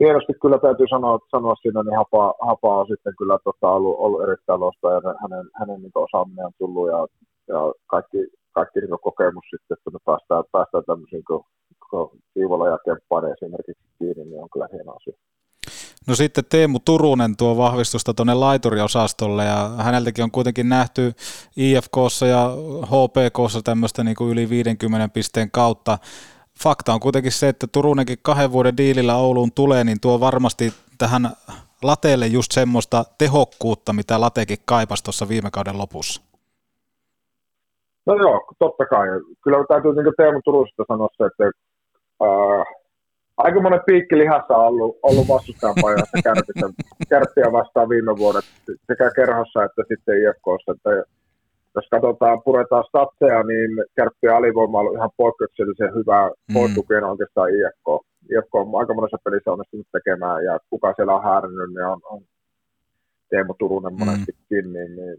[0.00, 4.22] hienosti kyllä täytyy sanoa, sanoa siinä, niin Hapa, Hapa on sitten kyllä tota, ollut, ollut
[4.22, 7.00] erittäin losta ja hänen, hänen niin osaaminen on tullut ja,
[7.48, 8.18] ja kaikki,
[8.52, 11.42] kaikki niin kokemus sitten, että me päästään, päästään tämmöisiin kuin,
[11.90, 15.16] kuin ja Kemppainen esimerkiksi kiinni, niin on kyllä hieno asia.
[16.08, 21.12] No sitten Teemu Turunen tuo vahvistusta tuonne laituriosastolle ja häneltäkin on kuitenkin nähty
[21.56, 22.50] IFKssa ja
[22.82, 25.98] HPKssa tämmöistä niin kuin yli 50 pisteen kautta
[26.62, 31.30] fakta on kuitenkin se, että Turunenkin kahden vuoden diilillä Ouluun tulee, niin tuo varmasti tähän
[31.82, 36.22] lateelle just semmoista tehokkuutta, mitä latekin kaipasi tuossa viime kauden lopussa.
[38.06, 39.08] No joo, totta kai.
[39.44, 41.44] Kyllä täytyy niin Teemu Turusesta sanoa se, että
[42.22, 42.64] ää,
[43.36, 46.18] aika monen piikki lihassa on ollut, ollut vastustajan pajassa
[47.08, 48.44] kärpiä vastaan viime vuodet
[48.86, 50.72] sekä kerhossa että sitten IFKssa.
[50.72, 51.15] Että
[51.76, 56.54] jos katsotaan, puretaan statseja, niin kärppien alivoima on ihan poikkeuksellisen hyvä mm.
[56.54, 57.86] poistukena oikeastaan IFK.
[58.30, 62.22] IFK on aika monessa pelissä onnistunut tekemään, ja kuka siellä on häärännyt, niin on, on
[63.30, 63.98] Teemu Turunen mm.
[63.98, 65.16] monestikin, niin, niin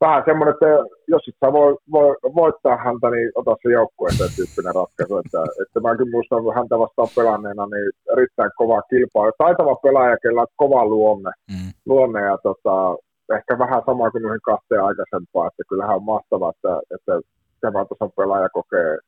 [0.00, 0.66] vähän semmoinen, että
[1.08, 5.16] jos et sä voi, voi, voittaa häntä, niin ota se joukkueeseen tyyppinen ratkaisu.
[5.18, 9.32] Että, että mäkin muistan häntä vastaan pelanneena, niin erittäin kova kilpailu.
[9.38, 11.30] Taitava pelaaja, kellä on kova luonne.
[11.50, 11.70] Mm.
[11.86, 12.96] luonne ja tota,
[13.36, 17.20] ehkä vähän sama kuin noihin kahteen aikaisempaan, että kyllähän on mahtavaa, että, että
[17.60, 18.98] tämä tason pelaaja kokee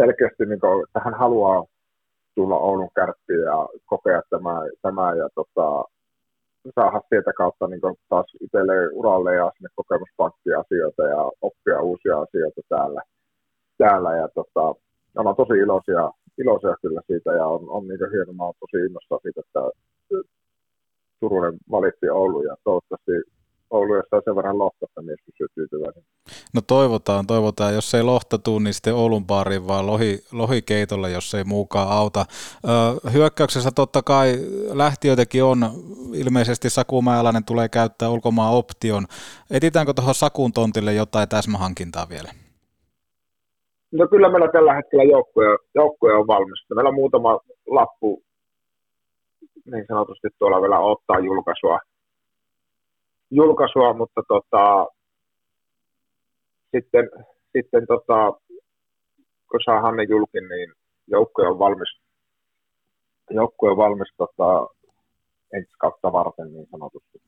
[0.00, 1.64] selkeästi, niin kuin, että hän haluaa
[2.34, 5.84] tulla Oulun kärppiin ja kokea tämä, tämä ja tota,
[6.74, 12.60] saada sieltä kautta niin taas itselleen uralle ja sinne kokemuspankkia asioita ja oppia uusia asioita
[12.68, 13.02] täällä.
[13.78, 14.74] täällä ja tota,
[15.16, 19.40] on tosi iloisia, iloisia kyllä siitä ja on, on niin hienoa, olen tosi innostunut siitä,
[19.40, 19.60] että
[21.20, 23.12] Turunen valitsi Oulu ja toivottavasti
[23.70, 26.02] Oulu, jos saa sen verran lohta, että mies pysyy tyytyväisen.
[26.54, 27.74] No toivotaan, toivotaan.
[27.74, 32.24] Jos ei lohta tuu, niin sitten Oulun baariin vaan lohi, lohikeitolle, jos ei muukaan auta.
[32.24, 34.34] Ö, hyökkäyksessä totta kai
[34.72, 35.58] lähtiöitäkin on.
[36.14, 39.04] Ilmeisesti Saku Mäeläinen tulee käyttää ulkomaan option.
[39.50, 42.28] Etitäänkö tuohon Sakun tontille jotain täsmähankintaa vielä?
[43.92, 46.74] No kyllä meillä tällä hetkellä joukkoja, joukkoja on valmista.
[46.74, 48.22] Meillä on muutama lappu
[49.70, 51.78] niin sanotusti tuolla vielä ottaa julkaisua,
[53.30, 54.86] julkaisua mutta tota,
[56.70, 57.10] sitten,
[57.52, 58.32] sitten tota,
[59.50, 60.72] kun saadaan ne julkin, niin
[61.06, 62.00] joukkue on valmis,
[63.30, 64.66] joukkue on valmis tota,
[65.52, 67.20] ensi kautta varten niin sanotusti.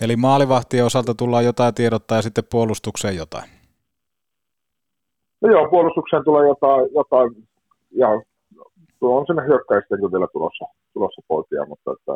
[0.00, 3.50] Eli maalivahtien osalta tullaan jotain tiedottaa ja sitten puolustukseen jotain?
[5.40, 7.48] No joo, puolustukseen tulee jotain, jotain
[7.90, 8.08] ja
[9.00, 10.64] tuo on sinne hyökkäisten vielä tulossa,
[10.96, 12.14] tulossa poikia, mutta, että,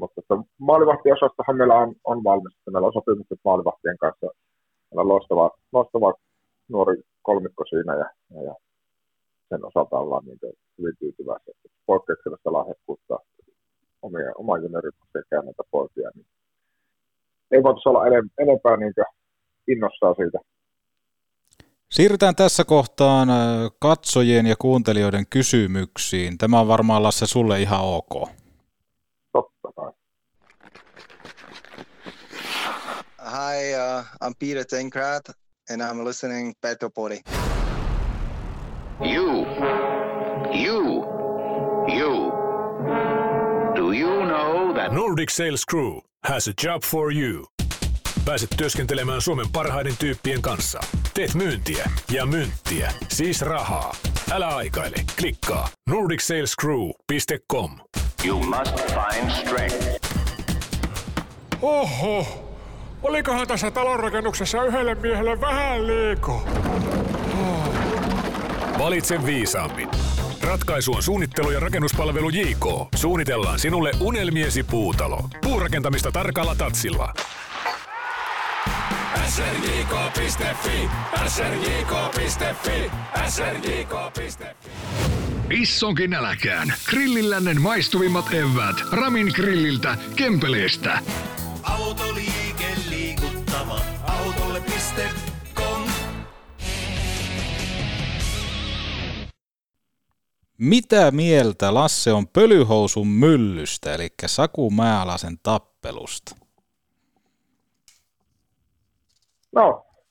[0.00, 2.54] mutta että maalivahtiosastohan meillä on, on valmis.
[2.72, 4.26] Meillä on sopimukset maalivahtien kanssa.
[4.86, 6.12] Meillä on loistava, loistava
[6.68, 8.54] nuori kolmikko siinä ja, ja, ja
[9.48, 10.38] sen osalta ollaan niin
[10.78, 11.54] hyvin tyytyväisiä.
[11.86, 13.18] Poikkeuksellista lahjakkuutta
[14.02, 16.26] omia, oman junioryhmän näitä poikia, niin
[17.50, 18.06] ei voitaisiin olla
[18.44, 18.94] enempää niin
[19.68, 20.38] innossaan siitä,
[21.90, 23.36] Siirrytään tässä kohtaan äh,
[23.78, 26.38] katsojien ja kuuntelijoiden kysymyksiin.
[26.38, 28.30] Tämä on varmaan Lasse sulle ihan ok.
[29.32, 29.92] Totta kai.
[33.18, 35.28] Hi, uh, I'm Peter Tenkrat
[35.70, 37.20] and I'm listening Petropoli.
[39.00, 39.46] You,
[40.54, 41.04] you,
[41.98, 42.32] you.
[43.76, 47.46] Do you know that Nordic Sales Crew has a job for you.
[48.24, 50.80] Pääset työskentelemään Suomen parhaiden tyyppien kanssa.
[51.16, 53.96] Teet myyntiä ja myyntiä, siis rahaa.
[54.30, 57.70] Älä aikaile, klikkaa nordicsalescrew.com.
[58.24, 60.08] You must find strength.
[61.62, 62.26] Oho,
[63.02, 66.48] olikohan tässä talonrakennuksessa yhdelle miehelle vähän liiko?
[67.40, 67.74] Oh.
[68.78, 69.88] Valitse viisaammin.
[70.42, 72.66] Ratkaisu on suunnittelu ja rakennuspalvelu JK.
[72.94, 75.28] Suunnitellaan sinulle unelmiesi puutalo.
[75.42, 77.12] Puurakentamista tarkalla tatsilla
[79.28, 80.88] srjk.fi,
[81.28, 82.90] srjk.fi,
[83.28, 84.46] srjk.fi.
[85.50, 86.74] Issonkin äläkään.
[86.90, 88.76] Grillillännen maistuvimmat evät.
[88.92, 90.98] Ramin grilliltä, Kempeleestä.
[91.62, 93.80] Autoliike liikuttava.
[94.02, 95.82] Autolle.com
[100.58, 106.45] Mitä mieltä Lasse on pölyhousun myllystä, eli Saku Määläsen tappelusta?
[109.56, 109.66] No,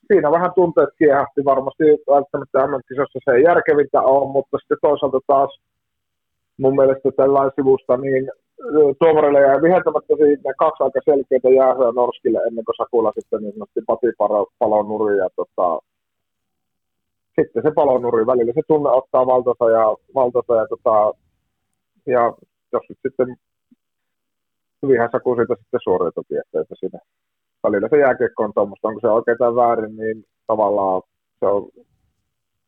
[0.07, 1.83] siinä vähän tunteet kiehahti varmasti
[2.15, 5.51] välttämättä MM-kisossa se ei järkevintä ole, mutta sitten toisaalta taas
[6.57, 8.31] mun mielestä tällainen sivusta, niin
[8.99, 13.85] tuomarille jäi viheltämättä siitä kaksi aika selkeitä jäähyä Norskille ennen kuin Sakula sitten niin sanottiin
[13.85, 14.07] Pati
[14.59, 15.79] palonuri ja tota,
[17.35, 20.95] sitten se palonuri välillä se tunne ottaa valtansa ja, valtansa ja, tota,
[22.05, 22.33] ja
[22.73, 23.37] jos sitten
[24.83, 26.99] hyvinhän Saku siitä sitten suoriutukin, että siinä
[27.65, 31.01] välillä se jääkiekko on tuommoista, onko se oikein tai väärin, niin tavallaan
[31.39, 31.69] se on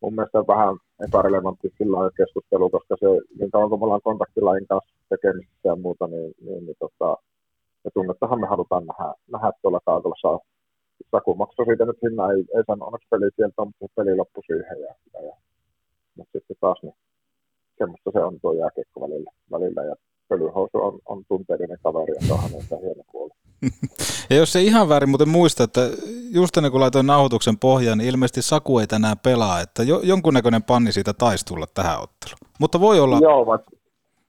[0.01, 3.07] mun mielestä vähän epärelevantti sillä keskustelu, koska se,
[3.39, 7.09] niin kauan kun me ollaan kontaktilain kanssa tekemisissä ja muuta, niin, niin, niin tota,
[7.83, 10.39] ja tunnettahan me halutaan nähdä, nähdä tuolla kaukalossa.
[11.11, 14.77] Saku maksoi siitä nyt hinnan, ei, ei saanut onneksi pelikieltä, mutta peli loppui siihen.
[14.85, 15.35] Ja, ja, ja,
[16.15, 16.95] mutta sitten taas niin,
[17.77, 19.31] semmoista se on tuo jääkiekko välillä.
[19.51, 19.95] välillä ja
[20.27, 23.31] pölyhousu on, on tunteellinen kaveri ja se on hänen hieno puoli.
[24.29, 25.81] Ja jos se ihan väärin muuten muista, että
[26.29, 30.63] just ennen kuin laitoin nauhoituksen pohjaan, niin ilmeisesti Saku ei tänään pelaa, että jo, jonkunnäköinen
[30.63, 32.37] panni siitä taisi tulla tähän otteluun.
[32.59, 33.19] Mutta voi olla...
[33.21, 33.71] Joo, vaikka,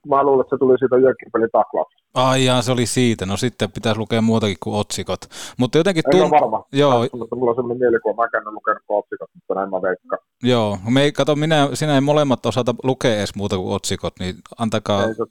[0.07, 1.98] mä luulen, että se tuli siitä Jökkipelin taklauksesta.
[2.13, 3.25] Ai jaa, se oli siitä.
[3.25, 5.19] No sitten pitäisi lukea muutakin kuin otsikot.
[5.57, 6.03] Mutta jotenkin...
[6.07, 6.65] En tunt- ole varma.
[6.71, 10.19] Joo, mulla on sellainen mielikuva, mä en ole lukenut kuin otsikot, mutta näin mä veikkaan.
[10.43, 10.77] joo.
[10.89, 15.03] Me ei, kato, minä, sinä ei molemmat osata lukea edes muuta kuin otsikot, niin antakaa,
[15.03, 15.23] Ei se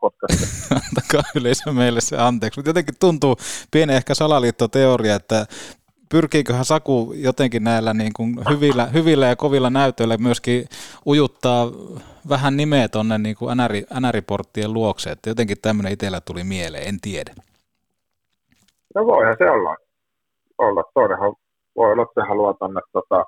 [0.00, 0.48] podcastia.
[0.88, 2.58] antakaa yleisö meille se anteeksi.
[2.60, 3.36] Mutta jotenkin tuntuu
[3.70, 5.46] pieni ehkä salaliittoteoria, että
[6.12, 10.64] pyrkiiköhän Saku jotenkin näillä niin kuin hyvillä, hyvillä ja kovilla näytöillä myöskin
[11.06, 11.66] ujuttaa
[12.28, 17.00] vähän nimeä tuonne niin kuin NR, NR-porttien luokse, että jotenkin tämmöinen itsellä tuli mieleen, en
[17.02, 17.32] tiedä.
[18.94, 19.76] No voihan se olla.
[20.58, 20.84] olla.
[20.94, 21.34] Toinenhan
[21.76, 23.24] voi olla, että se haluaa tonne tota,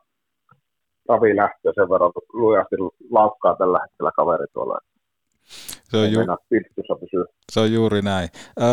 [1.09, 2.77] Ravi lähtöä sen verran, lujasti
[3.11, 4.79] laukkaa tällä hetkellä kaveri tuolla.
[5.94, 6.20] Se on, Ei ju-
[7.52, 8.28] se on juuri näin.
[8.61, 8.64] Ö,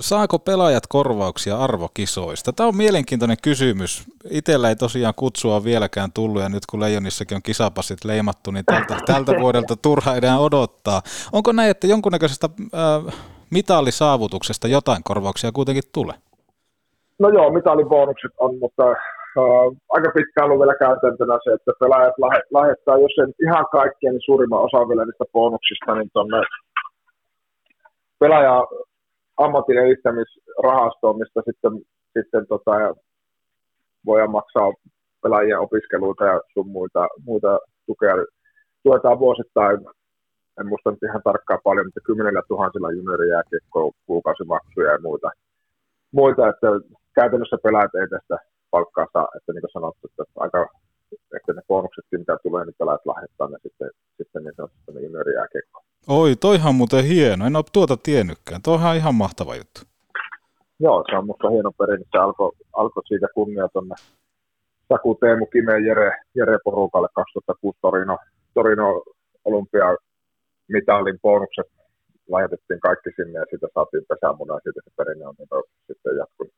[0.00, 2.52] saako pelaajat korvauksia arvokisoista?
[2.52, 4.04] Tämä on mielenkiintoinen kysymys.
[4.30, 8.96] Itellä ei tosiaan kutsua vieläkään tullut, ja nyt kun Leijonissakin on kisapassit leimattu, niin tältä,
[9.12, 11.02] tältä vuodelta turha enää odottaa.
[11.32, 13.12] Onko näin, että jonkunnäköisestä ö,
[13.50, 16.14] mitallisaavutuksesta jotain korvauksia kuitenkin tulee?
[17.18, 18.96] No joo, mitalibonukset on, mutta äh,
[19.96, 24.26] aika pitkään ollut vielä käytäntönä se, että pelaajat lähe- lähettää, jos en ihan kaikkea, niin
[24.28, 26.36] suurimman osan vielä niistä bonuksista, niin tuonne
[28.24, 28.56] pelaaja
[29.44, 31.72] ammatin edistämisrahastoon, mistä sitten,
[32.16, 32.72] sitten tota,
[34.06, 34.72] voidaan maksaa
[35.22, 38.14] pelaajien opiskeluita ja sun muita, muita tukea.
[38.82, 39.78] Tuetaan vuosittain,
[40.60, 45.30] en muista nyt ihan tarkkaan paljon, mutta kymmenellä tuhansilla juniorijääkiekkoa, kuukausimaksuja ja muita
[46.20, 46.68] muita, että
[47.14, 48.36] käytännössä pelaajat ei tästä
[48.70, 50.60] palkkaa saa, että niin kuin sanottu, että aika,
[51.36, 55.84] että ne bonuksetkin, mitä tulee, niin pelaajat lahjoittaa ne sitten, niin sanotusti ne juniorijääkiekkoon.
[56.08, 57.46] Oi, toihan on muuten hieno.
[57.46, 58.62] En ole tuota tiennytkään.
[58.62, 59.80] Toihan on ihan mahtava juttu.
[60.80, 62.06] Joo, se on musta hieno perinne.
[62.12, 63.94] Se alkoi alko siitä kunnia tuonne
[64.88, 68.18] Saku Teemu Kime Jere, Jere porukalle 2006 Torino,
[68.54, 69.02] Torino
[69.44, 69.96] olympia
[70.68, 71.66] mitalin bonukset
[72.32, 75.48] lähetettiin kaikki sinne ja siitä saatiin pesämuna ja siitä se perinne on niin
[75.86, 76.54] sitten jatkunut.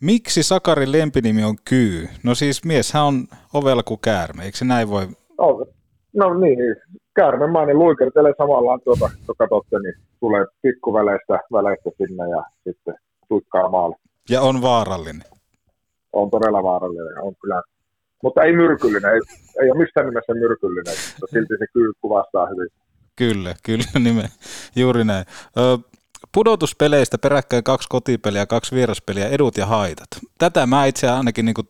[0.00, 2.08] Miksi Sakarin lempinimi on Kyy?
[2.24, 5.06] No siis mieshän on ovella kuin käärme, eikö se näin voi?
[5.38, 5.66] No,
[6.16, 6.58] no niin,
[7.20, 12.94] käärmemainen luikertelee samalla tuota, kun katsotte, niin tulee pikkuväleistä väleistä sinne ja sitten
[13.28, 13.96] tuikkaa maalle.
[14.30, 15.28] Ja on vaarallinen.
[16.12, 17.62] On todella vaarallinen, on kyllä.
[18.22, 19.20] Mutta ei myrkyllinen, ei,
[19.62, 22.68] ei ole missään nimessä myrkyllinen, mutta silti se kyllä kuvastaa hyvin.
[23.16, 24.28] Kyllä, kyllä, nime.
[24.76, 25.24] juuri näin.
[25.58, 25.78] Ö,
[26.34, 30.08] pudotuspeleistä peräkkäin kaksi kotipeliä, kaksi vieraspeliä, edut ja haitat.
[30.38, 31.68] Tätä mä itse ainakin niin kuin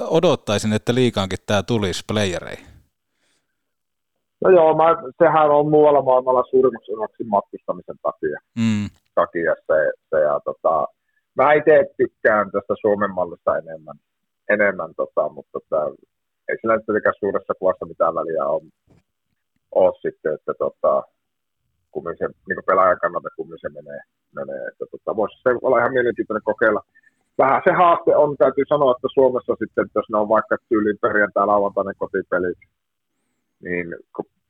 [0.00, 2.71] odottaisin, että liikaankin tämä tulisi playereihin.
[4.44, 4.86] No joo, mä,
[5.18, 8.38] sehän on muualla maailmalla suurimmaksi osaksi matkustamisen takia.
[8.58, 8.88] Mm.
[9.14, 10.86] takia se, se ja tota,
[11.34, 13.96] mä itse tykkään tästä Suomen mallista enemmän,
[14.48, 15.90] enemmän tota, mutta tota,
[16.48, 18.62] ei sillä nyt tietenkään suuressa kuvassa mitään väliä ole,
[19.74, 21.02] ole sitten, että tota,
[21.90, 24.00] kummin se, niin pelaajan kannalta kummin se menee,
[24.34, 26.82] menee että tota, voisi se olla ihan mielenkiintoinen kokeilla.
[27.38, 30.98] Vähän se haaste on, täytyy sanoa, että Suomessa sitten, että jos ne on vaikka tyyliin
[31.00, 32.58] perjantai lauantainen kotipelit,
[33.62, 33.86] niin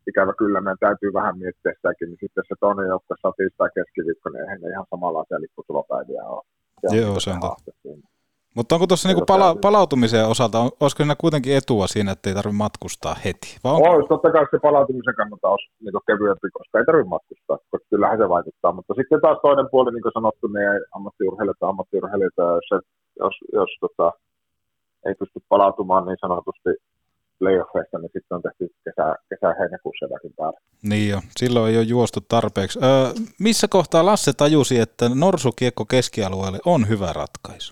[0.09, 4.29] ikävä kyllä meidän täytyy vähän miettiä sitäkin, niin sitten se toinen joukko saa tiistai keskiviikko,
[4.29, 6.43] niin eihän ne ihan samanlaisia lipputulopäiviä ole.
[6.81, 8.03] Se Joo, niinku se on.
[8.57, 12.35] Mutta onko tuossa niinku pala- palautumisen osalta, on- olisiko siinä kuitenkin etua siinä, että ei
[12.35, 13.49] tarvitse matkustaa heti?
[13.65, 13.91] Vai onko?
[13.91, 18.19] Olisi totta kai se palautumisen kannalta olisi niin kevyempi, koska ei tarvitse matkustaa, koska kyllähän
[18.19, 18.73] se vaikuttaa.
[18.73, 22.69] Mutta sitten taas toinen puoli, niin kuin sanottu, niin ei ammattiurheilijoita ammattiurheilijoita, jos,
[23.23, 24.07] jos, jos tota,
[25.07, 26.71] ei pysty palautumaan niin sanotusti
[27.43, 30.59] playoffeista, niin sitten on tehty kesä, kesä heinäkuussa jotakin päälle.
[30.91, 32.79] Niin jo, silloin ei ole juostu tarpeeksi.
[32.79, 32.89] Öö,
[33.47, 37.71] missä kohtaa Lasse tajusi, että norsukiekko keskialueelle on hyvä ratkaisu?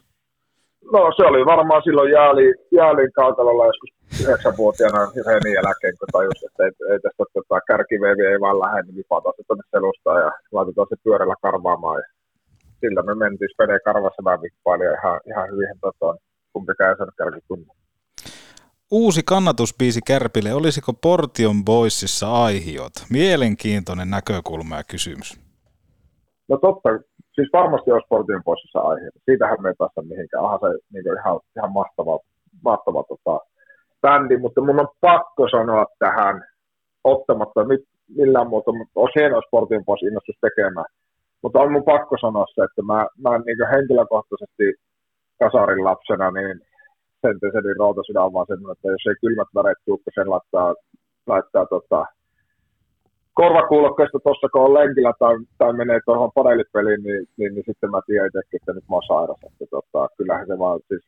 [0.94, 2.46] No se oli varmaan silloin jääli,
[2.80, 3.90] jäälin kaukalolla joskus
[4.22, 8.96] yhdeksänvuotiaana Renin jälkeen, kun tajus, että ei, ei tästä tota, kärkivevi ei vaan lähde, niin
[8.96, 11.98] vipataan se tuonne selustaan ja laitetaan se pyörällä karvaamaan.
[12.02, 12.06] Ja
[12.80, 16.08] sillä me mentiin Spede karvassa vähän vippaili ja ihan, ihan hyvin tota,
[16.52, 17.79] kumpikaan ei saanut kärkikunnia.
[18.92, 22.92] Uusi kannatusbiisi Kärpille, olisiko Portion Boysissa aihiot?
[23.10, 25.40] Mielenkiintoinen näkökulma ja kysymys.
[26.48, 26.88] No totta,
[27.34, 29.18] siis varmasti olisi sportin poississa aiheita.
[29.24, 30.44] Siitähän me ei päästä mihinkään.
[30.44, 32.18] Onhan se niin ihan, ihan mahtava,
[32.64, 33.34] mahtava tota,
[34.02, 36.44] bändi, mutta mun on pakko sanoa tähän
[37.04, 37.84] ottamatta nyt
[38.16, 40.90] millään muuta, mutta olisi hienoa sportin pois innostus tekemään.
[41.42, 44.66] Mutta on mun pakko sanoa se, että mä, mä niin henkilökohtaisesti
[45.38, 46.69] kasarin lapsena, niin
[47.22, 50.74] Sentesedin rautasydän on vaan semmoinen, että jos ei kylmät väreet tuu, kun sen laittaa,
[51.26, 52.00] laittaa tota,
[53.40, 58.00] korvakuulokkeista tuossa, kun on lenkillä tai, tai menee tuohon padelipeliin, niin, niin, niin, sitten mä
[58.06, 59.40] tiedän itsekin, että nyt mä oon sairas.
[59.48, 61.04] Että, tota, kyllähän se vaan siis,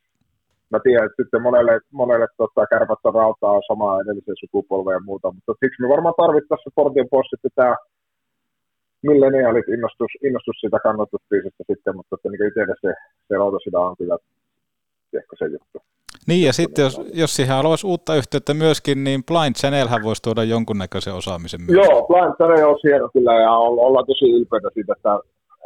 [0.72, 5.28] mä tiedän, että sitten monelle, monelle tota, kärpättä rautaa on sama edellisen sukupolven ja muuta,
[5.34, 7.74] mutta siksi me varmaan tarvittaisiin Portion pois sitten tämä
[9.10, 12.92] milleniaalit innostus, innostus siitä kannatusbiisistä sitten, mutta että niin itselle se,
[13.28, 14.16] se lautasydä on kyllä
[15.18, 15.78] ehkä se juttu.
[16.26, 20.44] Niin ja sitten jos, jos siihen haluaisi uutta yhteyttä myöskin, niin Blind Channelhän voisi tuoda
[20.44, 21.86] jonkunnäköisen osaamisen myös.
[21.86, 25.18] Joo, Blind Channel on hieno kyllä ja ollaan tosi ylpeitä siitä, että,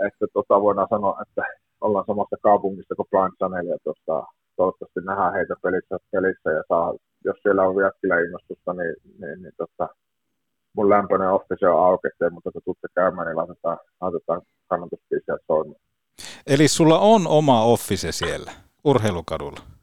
[0.07, 1.43] että tota, voidaan sanoa, että
[1.81, 4.27] ollaan samassa kaupungissa kuin Blind Channel ja tota,
[4.57, 6.95] toivottavasti nähdään heitä pelissä, pelissä ja saa,
[7.25, 9.89] jos siellä on vielä innostusta, niin, niin, niin tota,
[10.77, 15.81] mun lämpöinen office on auki, mutta kun tuutte käymään, niin laitetaan, laitetaan kannatusbiisiä soimaan.
[16.47, 18.53] Eli sulla on oma office siellä
[18.85, 19.76] urheilukadulla?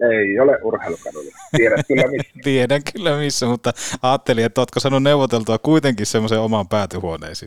[0.00, 1.36] Ei ole urheilukadulla.
[1.56, 2.32] Tiedän kyllä missä.
[2.44, 3.72] Tiedän kyllä missä, mutta
[4.02, 7.46] ajattelin, että ootko saanut neuvoteltua kuitenkin semmoisen oman päätyhuoneesi?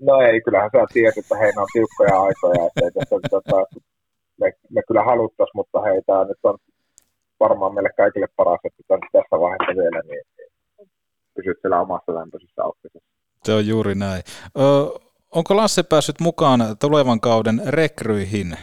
[0.00, 3.56] No ei, kyllähän sä tiedät, että heillä on tiukkoja aikoja, että ei tässä, tota,
[4.40, 6.58] me, me, kyllä haluttaisiin, mutta hei, tämä nyt on
[7.40, 10.24] varmaan meille kaikille paras, että tässä vaiheessa vielä, niin
[11.34, 13.10] pysyt siellä omassa lämpöisessä officessa.
[13.44, 14.22] Se on juuri näin.
[14.58, 14.60] Ö,
[15.30, 18.56] onko Lasse päässyt mukaan tulevan kauden rekryihin,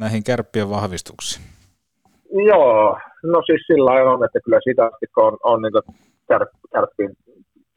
[0.00, 1.51] näihin kärppien vahvistuksiin?
[2.32, 5.72] Joo, no siis sillä on, että kyllä sitä asti, kun on, on niin
[6.28, 7.12] kär, kärppiin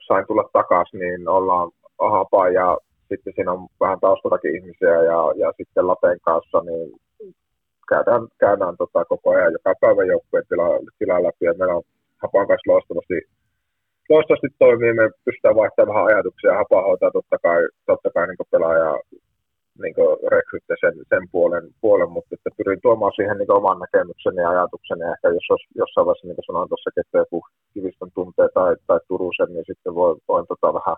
[0.07, 2.77] sain tulla takaisin, niin ollaan hapa ja
[3.09, 6.89] sitten siinä on vähän taustallakin ihmisiä ja, ja sitten Laten kanssa, niin
[7.89, 10.67] käydään, käydään tota koko ajan joka päivä joukkueen tila,
[10.99, 11.83] tila läpi ja meillä on
[12.21, 13.17] Hapan kanssa loistavasti
[14.09, 18.91] loistavasti toimii, me pystytään vaihtamaan vähän ajatuksia, hapa hoitaa totta kai, totta kai niin pelaaja
[19.81, 19.95] niin
[20.35, 25.01] rekrytte sen, sen puolen, puolen, mutta että pyrin tuomaan siihen niin oman näkemykseni ja ajatukseni.
[25.01, 27.39] Ja ehkä jos olisi jossain vaiheessa, niin kuin sanoin tuossa, että joku
[27.73, 30.97] Kivistön tuntee tai, tai Turusen, niin sitten voi, voin tota vähän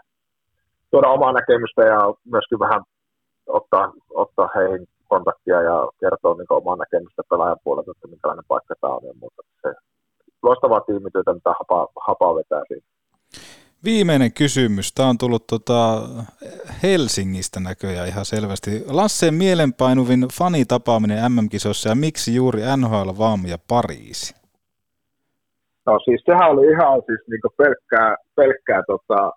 [0.92, 2.00] tuoda omaa näkemystä ja
[2.34, 2.82] myöskin vähän
[3.48, 8.94] ottaa, ottaa heihin kontaktia ja kertoa niin omaa näkemystä pelaajan puolelta, että minkälainen paikka tämä
[8.94, 9.42] on ja muuta.
[9.62, 9.70] Se
[10.44, 12.97] loistavaa tiimityötä, mitä hapa, hapa vetää siinä.
[13.88, 14.94] Viimeinen kysymys.
[14.94, 16.02] Tämä on tullut tota
[16.84, 18.72] Helsingistä näköjään ihan selvästi.
[18.88, 24.36] Lasseen mielenpainuvin fanitapaaminen MM-kisossa ja miksi juuri NHL, VAM ja Pariisi?
[25.86, 29.32] No siis sehän oli ihan siis niinku pelkkää, pelkkää tota,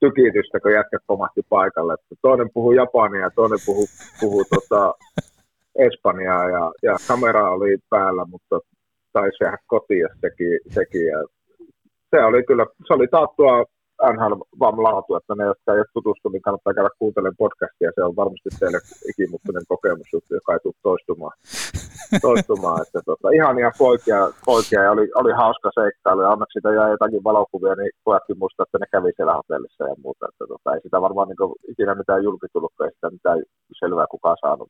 [0.00, 1.94] tykitystä, kun jätkät pomahti paikalle.
[1.94, 3.86] Että toinen puhuu japania ja toinen puhuu,
[4.20, 4.94] puhuu tota,
[5.86, 8.60] espanjaa ja, ja kamera oli päällä, mutta
[9.12, 11.18] taisi jäädä kotiin sekin, sekin ja
[12.10, 13.64] se oli kyllä, se oli taattua
[14.12, 17.94] NHL vaan laatu, että ne, jotka ei ole tutustu, niin kannattaa käydä kuuntelemaan podcastia.
[17.94, 18.80] Se on varmasti teille
[19.10, 21.34] ikimuttainen kokemus, joka ei tule toistumaan.
[22.28, 26.20] toistumaan että tota, ihania poikia, poikia ja oli, oli hauska seikkailu.
[26.22, 29.94] Ja onneksi siitä jäi jotakin valokuvia, niin pojatkin muistaa, että ne kävi siellä hotellissa ja
[30.04, 30.26] muuta.
[30.28, 33.38] Että tota, ei sitä varmaan niin ikinä mitään julkitullut, ei sitä mitään
[33.80, 34.68] selvää kukaan saanut.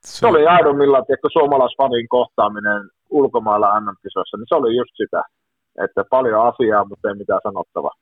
[0.00, 5.22] Se, se oli aidommillaan, että suomalaisfanin kohtaaminen ulkomailla MM-kisoissa, niin se oli just sitä
[5.84, 7.94] että paljon asiaa, mutta ei mitään sanottavaa.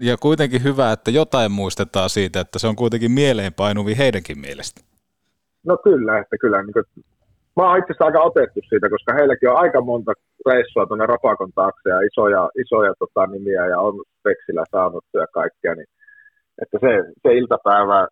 [0.00, 4.80] Ja kuitenkin hyvä, että jotain muistetaan siitä, että se on kuitenkin mieleenpainuvi heidänkin mielestä.
[5.66, 6.62] No kyllä, että kyllä.
[6.62, 6.84] Niin kuin,
[7.56, 10.12] mä oon itse asiassa aika otettu siitä, koska heilläkin on aika monta
[10.46, 15.74] reissua tuonne Rapakon taakse ja isoja, isoja tota, nimiä ja on Veksilä saanut ja kaikkea.
[15.74, 15.90] Niin,
[16.62, 18.08] että se, se iltapäivä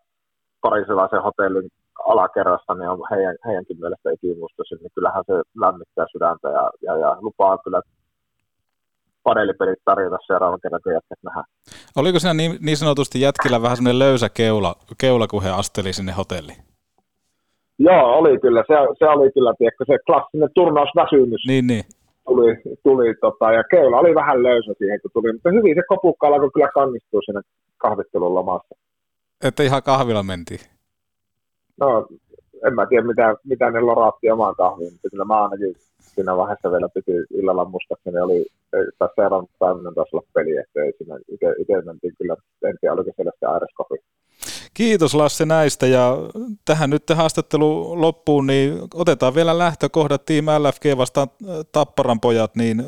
[0.60, 1.70] parisilaisen hotellin
[2.08, 5.32] alakerrassa niin on heidän, heidänkin mielestä ikimuistoisin, niin kyllähän se
[5.64, 7.80] lämmittää sydäntä ja, ja, ja lupaa kyllä
[9.22, 11.44] paneelipelit tarjota seuraavan kerran, kun jätkät nähdään.
[11.96, 16.12] Oliko siinä niin, niin sanotusti jätkillä vähän semmoinen löysä keula, keula, kun he asteli sinne
[16.12, 16.58] hotelliin?
[17.78, 18.64] Joo, oli kyllä.
[18.66, 21.42] Se, se oli kyllä, tiedätkö, se klassinen turnausväsymys.
[21.46, 21.84] Niin, niin.
[22.26, 26.26] Tuli, tuli tota, ja keula oli vähän löysä siihen, kun tuli, mutta hyvin se kopukka
[26.26, 27.40] alkoi kyllä kannistua siinä
[27.78, 28.74] kahvittelun lomassa.
[29.44, 30.60] Että ihan kahvilla mentiin?
[31.80, 32.06] No,
[32.66, 36.72] en mä tiedä, mitä, mitä ne loraatti omaan kahviin, mutta kyllä mä ainakin siinä vaiheessa
[36.72, 38.46] vielä piti illalla muistaakseni oli,
[38.98, 41.18] tai seuraavan päivänä taas olla peli, että ei siinä
[41.58, 43.94] itse mentiin kyllä, en tiedä oliko siellä sitten Aireskopi.
[44.74, 46.16] Kiitos Lasse näistä ja
[46.64, 52.84] tähän nyt haastattelu loppuun, niin otetaan vielä lähtökohdat Team LFG vastaan äh, Tapparan pojat, niin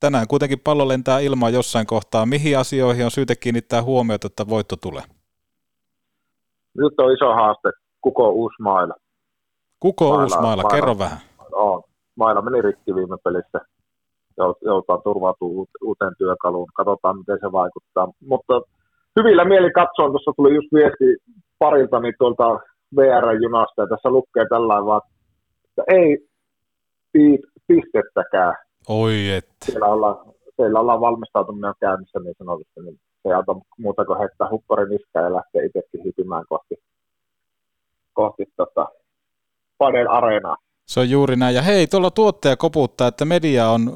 [0.00, 2.26] tänään kuitenkin pallo lentää ilmaa jossain kohtaa.
[2.26, 5.02] Mihin asioihin on syytä kiinnittää huomiota, että voitto tulee?
[6.78, 7.70] Nyt on iso haaste,
[8.04, 8.94] kuko uusi maila.
[9.80, 11.18] Kuko maila, maila, kerro vähän.
[11.52, 11.82] On,
[12.16, 13.60] maila meni rikki viime pelissä.
[14.62, 16.68] Joutaa turvautua uuteen työkaluun.
[16.74, 18.08] Katsotaan, miten se vaikuttaa.
[18.26, 18.54] Mutta
[19.16, 21.08] hyvillä mieli katsoin, tuossa tuli just viesti
[21.58, 22.60] parilta niin tuolta
[22.96, 25.02] VR-junasta, ja tässä lukee tällainen vaan,
[25.68, 26.08] että ei
[27.68, 28.54] pistettäkään.
[28.88, 29.48] Oi et.
[29.64, 30.16] Siellä ollaan,
[30.56, 35.24] siellä ollaan valmistautuminen käynnissä niin sanotusti, niin se ei auta muuta kuin heittää hupparin niskaan
[35.24, 36.74] ja lähtee itsekin hypimään kohti,
[38.14, 38.88] kohti tota,
[39.78, 40.56] Padel Areenaa.
[40.86, 41.54] Se on juuri näin.
[41.54, 43.92] Ja hei, tuolla tuottaja koputtaa, että media on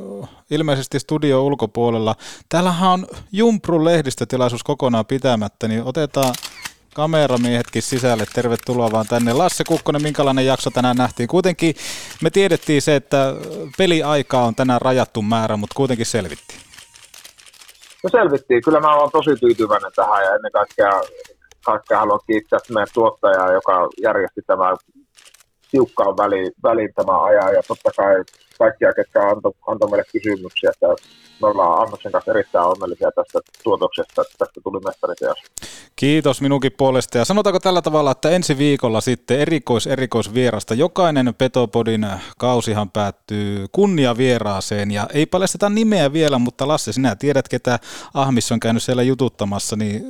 [0.51, 2.15] ilmeisesti studio ulkopuolella.
[2.49, 6.35] Täällähän on Jumprun lehdistötilaisuus kokonaan pitämättä, niin otetaan
[6.95, 8.25] kameramiehetkin sisälle.
[8.35, 9.33] Tervetuloa vaan tänne.
[9.33, 11.29] Lasse Kukkonen, minkälainen jakso tänään nähtiin?
[11.29, 11.75] Kuitenkin
[12.23, 13.35] me tiedettiin se, että
[13.79, 16.61] peliaikaa on tänään rajattu määrä, mutta kuitenkin selvittiin.
[18.05, 18.63] No selvittiin.
[18.63, 20.91] Kyllä mä olen tosi tyytyväinen tähän ja ennen kaikkea,
[21.71, 24.77] kaikkea haluan kiittää meidän tuottajaa, joka järjesti tämän
[25.71, 28.15] tiukkaan väliin, väliin tämän ajan ja totta kai
[28.59, 30.87] kaikkia, ketkä antoi, antoi meille kysymyksiä, että
[31.41, 35.39] me ollaan Annoksen kanssa erittäin onnellisia tästä tuotoksesta, että tästä tuli mestariteos.
[35.97, 40.75] Kiitos minunkin puolesta ja sanotaanko tällä tavalla, että ensi viikolla sitten erikois erikoisvierasta.
[40.75, 42.07] Jokainen Petopodin
[42.39, 47.79] kausihan päättyy kunniavieraaseen ja ei paljasteta nimeä vielä, mutta Lasse sinä tiedät ketä
[48.15, 50.09] Ahmis on käynyt siellä jututtamassa, niin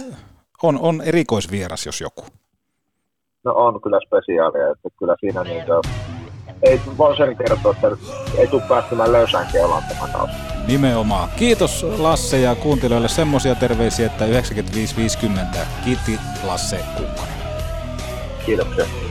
[0.63, 2.25] on, on erikoisvieras jos joku.
[3.45, 5.83] No on kyllä spesiaalia, että kyllä siinä niin kuin,
[6.63, 7.89] ei voi sen kertoa, että
[8.39, 10.33] ei tule päästymään löysään keulaan tämän kausi.
[10.69, 11.29] Nimenomaan.
[11.37, 17.35] Kiitos Lasse ja kuuntelijoille semmoisia terveisiä, että 95.50 kiitti Lasse Kukkonen.
[18.47, 19.08] Kiitoksia.